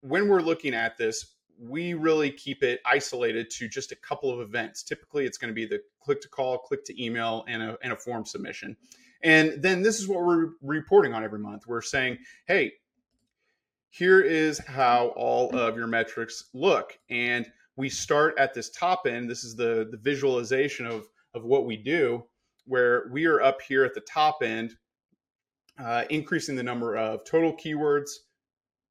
when 0.00 0.28
we're 0.28 0.42
looking 0.42 0.74
at 0.74 0.98
this, 0.98 1.34
we 1.62 1.94
really 1.94 2.30
keep 2.30 2.62
it 2.62 2.80
isolated 2.84 3.48
to 3.50 3.68
just 3.68 3.92
a 3.92 3.96
couple 3.96 4.32
of 4.32 4.40
events. 4.40 4.82
Typically, 4.82 5.26
it's 5.26 5.38
going 5.38 5.50
to 5.50 5.54
be 5.54 5.66
the 5.66 5.80
click 6.00 6.20
to 6.22 6.28
call, 6.28 6.58
click 6.58 6.84
to 6.84 7.04
email, 7.04 7.44
and 7.46 7.62
a, 7.62 7.78
and 7.82 7.92
a 7.92 7.96
form 7.96 8.26
submission. 8.26 8.76
And 9.22 9.62
then 9.62 9.82
this 9.82 10.00
is 10.00 10.08
what 10.08 10.24
we're 10.24 10.50
reporting 10.60 11.14
on 11.14 11.22
every 11.22 11.38
month. 11.38 11.66
We're 11.68 11.80
saying, 11.80 12.18
hey, 12.46 12.72
here 13.90 14.20
is 14.20 14.58
how 14.58 15.08
all 15.16 15.56
of 15.56 15.76
your 15.76 15.86
metrics 15.86 16.44
look. 16.52 16.98
And 17.08 17.46
we 17.76 17.88
start 17.88 18.34
at 18.38 18.54
this 18.54 18.70
top 18.70 19.06
end. 19.06 19.30
This 19.30 19.44
is 19.44 19.54
the, 19.54 19.86
the 19.90 19.98
visualization 19.98 20.86
of, 20.86 21.06
of 21.34 21.44
what 21.44 21.66
we 21.66 21.76
do, 21.76 22.24
where 22.66 23.04
we 23.12 23.26
are 23.26 23.40
up 23.40 23.62
here 23.62 23.84
at 23.84 23.94
the 23.94 24.00
top 24.00 24.42
end, 24.42 24.74
uh, 25.78 26.04
increasing 26.10 26.56
the 26.56 26.62
number 26.62 26.96
of 26.96 27.24
total 27.24 27.56
keywords, 27.56 28.10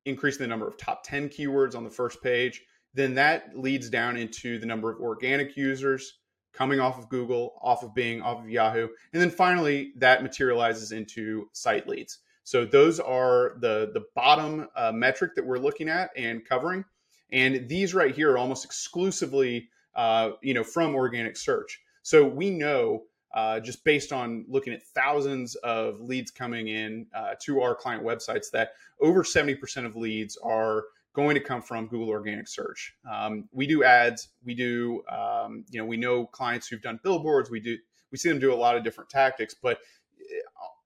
increasing 0.05 0.41
the 0.41 0.47
number 0.47 0.67
of 0.67 0.77
top 0.77 1.03
10 1.03 1.29
keywords 1.29 1.75
on 1.75 1.83
the 1.83 1.89
first 1.89 2.21
page. 2.21 2.61
Then 2.93 3.15
that 3.15 3.57
leads 3.57 3.89
down 3.89 4.17
into 4.17 4.59
the 4.59 4.65
number 4.65 4.91
of 4.91 4.99
organic 4.99 5.55
users 5.55 6.19
coming 6.53 6.79
off 6.79 6.97
of 6.97 7.09
Google, 7.09 7.53
off 7.61 7.83
of 7.83 7.93
Bing, 7.93 8.21
off 8.21 8.39
of 8.39 8.49
Yahoo. 8.49 8.87
And 9.13 9.21
then 9.21 9.29
finally, 9.29 9.93
that 9.97 10.23
materializes 10.23 10.91
into 10.91 11.47
site 11.53 11.87
leads. 11.87 12.19
So 12.43 12.65
those 12.65 12.99
are 12.99 13.57
the 13.59 13.91
the 13.93 14.03
bottom 14.15 14.67
uh, 14.75 14.91
metric 14.91 15.35
that 15.35 15.45
we're 15.45 15.59
looking 15.59 15.87
at 15.87 16.09
and 16.17 16.43
covering, 16.43 16.83
and 17.31 17.69
these 17.69 17.93
right 17.93 18.13
here 18.13 18.31
are 18.31 18.37
almost 18.37 18.65
exclusively 18.65 19.69
uh, 19.95 20.31
you 20.41 20.53
know 20.53 20.63
from 20.63 20.95
organic 20.95 21.37
search. 21.37 21.79
So 22.01 22.25
we 22.25 22.49
know 22.49 23.03
uh, 23.33 23.59
just 23.59 23.83
based 23.83 24.11
on 24.11 24.45
looking 24.47 24.73
at 24.73 24.83
thousands 24.83 25.55
of 25.55 26.01
leads 26.01 26.31
coming 26.31 26.67
in 26.67 27.05
uh, 27.15 27.33
to 27.41 27.61
our 27.61 27.75
client 27.75 28.03
websites 28.03 28.51
that 28.51 28.73
over 28.99 29.23
70% 29.23 29.85
of 29.85 29.95
leads 29.95 30.37
are 30.43 30.83
going 31.13 31.35
to 31.35 31.41
come 31.41 31.61
from 31.61 31.87
Google 31.87 32.09
organic 32.09 32.47
search. 32.47 32.95
Um, 33.11 33.49
we 33.51 33.67
do 33.67 33.83
ads. 33.83 34.29
We 34.43 34.53
do, 34.53 35.03
um, 35.09 35.65
you 35.69 35.79
know, 35.79 35.85
we 35.85 35.97
know 35.97 36.25
clients 36.25 36.67
who've 36.67 36.81
done 36.81 36.99
billboards. 37.03 37.49
We 37.49 37.59
do, 37.59 37.77
we 38.11 38.17
see 38.17 38.29
them 38.29 38.39
do 38.39 38.53
a 38.53 38.55
lot 38.55 38.77
of 38.77 38.83
different 38.83 39.09
tactics, 39.09 39.53
but 39.61 39.79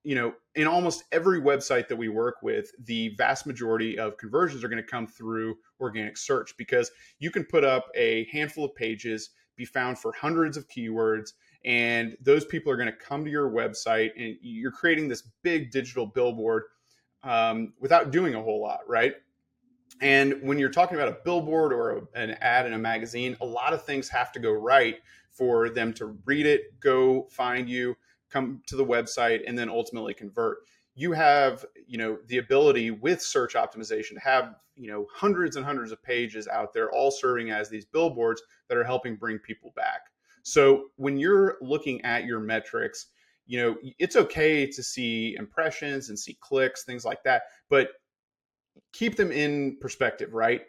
you 0.06 0.14
know, 0.14 0.32
in 0.54 0.68
almost 0.68 1.02
every 1.10 1.40
website 1.40 1.88
that 1.88 1.96
we 1.96 2.08
work 2.08 2.36
with, 2.40 2.70
the 2.84 3.08
vast 3.18 3.44
majority 3.44 3.98
of 3.98 4.16
conversions 4.18 4.62
are 4.62 4.68
going 4.68 4.80
to 4.80 4.88
come 4.88 5.04
through 5.04 5.58
organic 5.80 6.16
search 6.16 6.56
because 6.56 6.92
you 7.18 7.28
can 7.28 7.44
put 7.44 7.64
up 7.64 7.88
a 7.96 8.24
handful 8.30 8.64
of 8.64 8.72
pages, 8.76 9.30
be 9.56 9.64
found 9.64 9.98
for 9.98 10.12
hundreds 10.12 10.56
of 10.56 10.68
keywords, 10.68 11.32
and 11.66 12.16
those 12.20 12.44
people 12.44 12.72
are 12.72 12.76
going 12.76 12.86
to 12.86 12.96
come 12.96 13.24
to 13.24 13.30
your 13.30 13.50
website, 13.50 14.10
and 14.16 14.36
you're 14.40 14.70
creating 14.70 15.08
this 15.08 15.22
big 15.42 15.70
digital 15.70 16.06
billboard 16.06 16.62
um, 17.22 17.74
without 17.80 18.10
doing 18.10 18.34
a 18.34 18.42
whole 18.42 18.62
lot, 18.62 18.80
right? 18.88 19.14
And 20.00 20.40
when 20.42 20.58
you're 20.58 20.70
talking 20.70 20.96
about 20.96 21.08
a 21.08 21.18
billboard 21.24 21.72
or 21.72 21.90
a, 21.90 22.02
an 22.14 22.30
ad 22.40 22.66
in 22.66 22.72
a 22.72 22.78
magazine, 22.78 23.36
a 23.40 23.46
lot 23.46 23.72
of 23.72 23.84
things 23.84 24.08
have 24.08 24.32
to 24.32 24.38
go 24.38 24.52
right 24.52 24.96
for 25.32 25.68
them 25.68 25.92
to 25.94 26.16
read 26.24 26.46
it, 26.46 26.78
go 26.80 27.26
find 27.30 27.68
you, 27.68 27.96
come 28.30 28.62
to 28.66 28.76
the 28.76 28.84
website 28.84 29.42
and 29.46 29.58
then 29.58 29.68
ultimately 29.68 30.14
convert 30.14 30.58
you 30.94 31.12
have 31.12 31.64
you 31.86 31.98
know 31.98 32.18
the 32.26 32.38
ability 32.38 32.90
with 32.90 33.22
search 33.22 33.54
optimization 33.54 34.14
to 34.14 34.20
have 34.20 34.56
you 34.74 34.90
know 34.90 35.06
hundreds 35.14 35.56
and 35.56 35.64
hundreds 35.64 35.92
of 35.92 36.02
pages 36.02 36.48
out 36.48 36.72
there 36.72 36.90
all 36.90 37.10
serving 37.10 37.50
as 37.50 37.68
these 37.68 37.84
billboards 37.84 38.42
that 38.68 38.76
are 38.76 38.84
helping 38.84 39.14
bring 39.14 39.38
people 39.38 39.72
back 39.76 40.00
so 40.46 40.84
when 40.94 41.18
you're 41.18 41.56
looking 41.60 42.00
at 42.04 42.24
your 42.24 42.38
metrics 42.38 43.06
you 43.46 43.60
know 43.60 43.76
it's 43.98 44.14
okay 44.16 44.66
to 44.66 44.82
see 44.82 45.34
impressions 45.38 46.08
and 46.08 46.18
see 46.18 46.36
clicks 46.40 46.84
things 46.84 47.04
like 47.04 47.22
that 47.24 47.42
but 47.68 47.90
keep 48.92 49.16
them 49.16 49.32
in 49.32 49.76
perspective 49.80 50.34
right? 50.34 50.62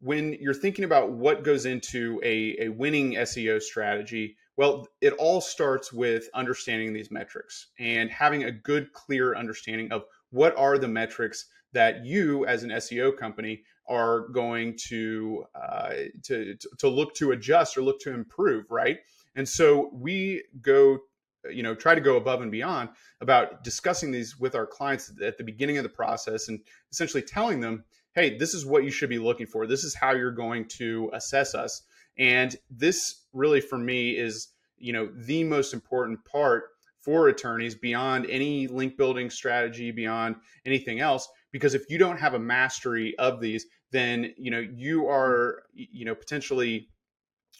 When 0.00 0.34
you're 0.34 0.54
thinking 0.54 0.84
about 0.84 1.10
what 1.10 1.42
goes 1.42 1.66
into 1.66 2.20
a, 2.22 2.56
a 2.60 2.68
winning 2.68 3.14
seo 3.14 3.60
strategy 3.60 4.36
well, 4.56 4.88
it 5.00 5.12
all 5.14 5.40
starts 5.40 5.92
with 5.92 6.28
understanding 6.34 6.92
these 6.92 7.12
metrics 7.12 7.68
and 7.78 8.10
having 8.10 8.42
a 8.42 8.50
good, 8.50 8.92
clear 8.92 9.36
understanding 9.36 9.92
of 9.92 10.02
what 10.30 10.56
are 10.56 10.78
the 10.78 10.88
metrics 10.88 11.46
that 11.72 12.04
you, 12.04 12.44
as 12.44 12.64
an 12.64 12.70
SEO 12.70 13.16
company, 13.16 13.62
are 13.88 14.28
going 14.28 14.76
to, 14.88 15.44
uh, 15.54 15.92
to 16.24 16.56
to 16.78 16.88
look 16.88 17.14
to 17.14 17.32
adjust 17.32 17.76
or 17.76 17.82
look 17.82 18.00
to 18.00 18.12
improve, 18.12 18.70
right? 18.70 18.98
And 19.34 19.48
so 19.48 19.90
we 19.92 20.42
go, 20.60 20.98
you 21.50 21.62
know, 21.62 21.74
try 21.74 21.94
to 21.94 22.00
go 22.00 22.16
above 22.16 22.42
and 22.42 22.50
beyond 22.50 22.90
about 23.20 23.64
discussing 23.64 24.10
these 24.10 24.38
with 24.38 24.54
our 24.54 24.66
clients 24.66 25.12
at 25.22 25.38
the 25.38 25.44
beginning 25.44 25.78
of 25.78 25.82
the 25.82 25.88
process 25.88 26.48
and 26.48 26.60
essentially 26.90 27.22
telling 27.22 27.60
them, 27.60 27.84
hey, 28.14 28.36
this 28.36 28.54
is 28.54 28.66
what 28.66 28.84
you 28.84 28.90
should 28.90 29.08
be 29.08 29.18
looking 29.18 29.46
for. 29.46 29.66
This 29.66 29.84
is 29.84 29.94
how 29.94 30.12
you're 30.12 30.30
going 30.32 30.66
to 30.66 31.10
assess 31.12 31.54
us 31.54 31.82
and 32.18 32.56
this 32.68 33.26
really 33.32 33.60
for 33.60 33.78
me 33.78 34.16
is, 34.16 34.48
you 34.76 34.92
know, 34.92 35.08
the 35.14 35.44
most 35.44 35.72
important 35.72 36.24
part 36.24 36.64
for 37.00 37.28
attorneys 37.28 37.74
beyond 37.74 38.26
any 38.28 38.66
link 38.66 38.96
building 38.96 39.30
strategy, 39.30 39.90
beyond 39.90 40.36
anything 40.66 41.00
else. 41.00 41.28
Because 41.52 41.74
if 41.74 41.88
you 41.88 41.96
don't 41.96 42.18
have 42.18 42.34
a 42.34 42.38
mastery 42.38 43.16
of 43.18 43.40
these, 43.40 43.66
then 43.90 44.34
you 44.36 44.50
know 44.50 44.60
you 44.60 45.02
mm-hmm. 45.02 45.10
are 45.10 45.62
you 45.74 46.04
know 46.04 46.14
potentially 46.14 46.88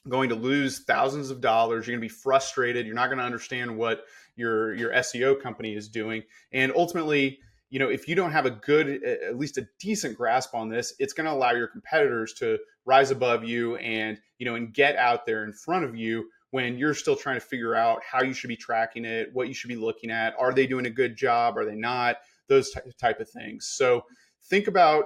going 0.08 0.28
to 0.28 0.34
lose 0.34 0.80
thousands 0.80 1.30
of 1.30 1.40
dollars. 1.40 1.86
You're 1.86 1.96
going 1.98 2.08
to 2.08 2.14
be 2.14 2.20
frustrated. 2.20 2.86
You're 2.86 2.94
not 2.94 3.08
going 3.08 3.18
to 3.18 3.24
understand 3.24 3.76
what 3.76 4.04
your 4.36 4.74
your 4.74 4.92
SEO 4.92 5.40
company 5.40 5.74
is 5.74 5.88
doing, 5.88 6.22
and 6.52 6.72
ultimately, 6.74 7.40
you 7.70 7.78
know, 7.78 7.88
if 7.88 8.08
you 8.08 8.14
don't 8.14 8.32
have 8.32 8.46
a 8.46 8.50
good, 8.50 9.02
at 9.04 9.36
least 9.38 9.58
a 9.58 9.68
decent 9.78 10.16
grasp 10.16 10.54
on 10.54 10.68
this, 10.68 10.94
it's 10.98 11.12
going 11.12 11.26
to 11.26 11.32
allow 11.32 11.52
your 11.52 11.68
competitors 11.68 12.32
to 12.34 12.58
rise 12.86 13.10
above 13.10 13.44
you 13.44 13.76
and, 13.76 14.18
you 14.38 14.46
know, 14.46 14.54
and 14.54 14.72
get 14.72 14.96
out 14.96 15.26
there 15.26 15.44
in 15.44 15.52
front 15.52 15.84
of 15.84 15.94
you 15.94 16.28
when 16.50 16.78
you're 16.78 16.94
still 16.94 17.16
trying 17.16 17.36
to 17.36 17.44
figure 17.44 17.74
out 17.74 18.00
how 18.02 18.22
you 18.22 18.32
should 18.32 18.48
be 18.48 18.56
tracking 18.56 19.04
it, 19.04 19.28
what 19.34 19.48
you 19.48 19.54
should 19.54 19.68
be 19.68 19.76
looking 19.76 20.10
at. 20.10 20.34
Are 20.38 20.52
they 20.52 20.66
doing 20.66 20.86
a 20.86 20.90
good 20.90 21.14
job? 21.14 21.58
Are 21.58 21.66
they 21.66 21.74
not? 21.74 22.16
Those 22.48 22.74
type 22.98 23.20
of 23.20 23.28
things. 23.28 23.70
So 23.76 24.04
think 24.44 24.66
about 24.66 25.04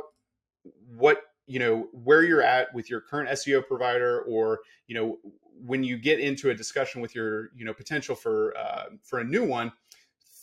what, 0.96 1.22
you 1.46 1.58
know, 1.58 1.88
where 1.92 2.22
you're 2.22 2.42
at 2.42 2.72
with 2.74 2.88
your 2.88 3.00
current 3.00 3.28
SEO 3.30 3.66
provider 3.66 4.22
or, 4.22 4.60
you 4.86 4.94
know, 4.94 5.18
when 5.64 5.84
you 5.84 5.96
get 5.96 6.18
into 6.18 6.50
a 6.50 6.54
discussion 6.54 7.00
with 7.00 7.14
your, 7.14 7.50
you 7.54 7.64
know, 7.64 7.74
potential 7.74 8.14
for, 8.14 8.56
uh, 8.56 8.84
for 9.02 9.20
a 9.20 9.24
new 9.24 9.44
one, 9.44 9.72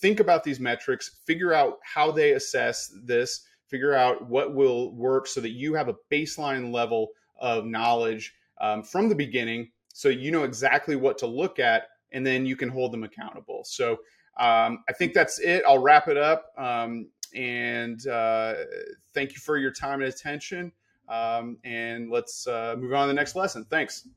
think 0.01 0.19
about 0.19 0.43
these 0.43 0.59
metrics, 0.59 1.19
figure 1.25 1.53
out 1.53 1.77
how 1.83 2.11
they 2.11 2.31
assess 2.31 2.93
this, 3.03 3.45
figure 3.67 3.93
out 3.93 4.27
what 4.27 4.55
will 4.55 4.93
work 4.95 5.27
so 5.27 5.41
that 5.41 5.51
you 5.51 5.73
have 5.73 5.89
a 5.89 5.95
baseline 6.11 6.71
level 6.71 7.09
of 7.39 7.65
knowledge 7.65 8.33
um, 8.61 8.83
from 8.83 9.07
the 9.07 9.15
beginning 9.15 9.69
so 9.93 10.09
you 10.09 10.31
know 10.31 10.43
exactly 10.43 10.95
what 10.95 11.17
to 11.17 11.27
look 11.27 11.59
at 11.59 11.87
and 12.11 12.25
then 12.25 12.45
you 12.45 12.55
can 12.55 12.69
hold 12.69 12.91
them 12.91 13.03
accountable. 13.03 13.63
So 13.65 13.97
um, 14.39 14.83
I 14.87 14.93
think 14.97 15.13
that's 15.13 15.39
it. 15.39 15.63
I'll 15.67 15.79
wrap 15.79 16.07
it 16.07 16.17
up. 16.17 16.45
Um, 16.57 17.09
and 17.33 18.05
uh, 18.07 18.53
thank 19.13 19.33
you 19.33 19.39
for 19.39 19.57
your 19.57 19.71
time 19.71 20.01
and 20.01 20.13
attention. 20.13 20.71
Um, 21.07 21.57
and 21.63 22.11
let's 22.11 22.45
uh, 22.47 22.75
move 22.77 22.93
on 22.93 23.07
to 23.07 23.07
the 23.07 23.13
next 23.13 23.35
lesson. 23.35 23.65
Thanks. 23.69 24.07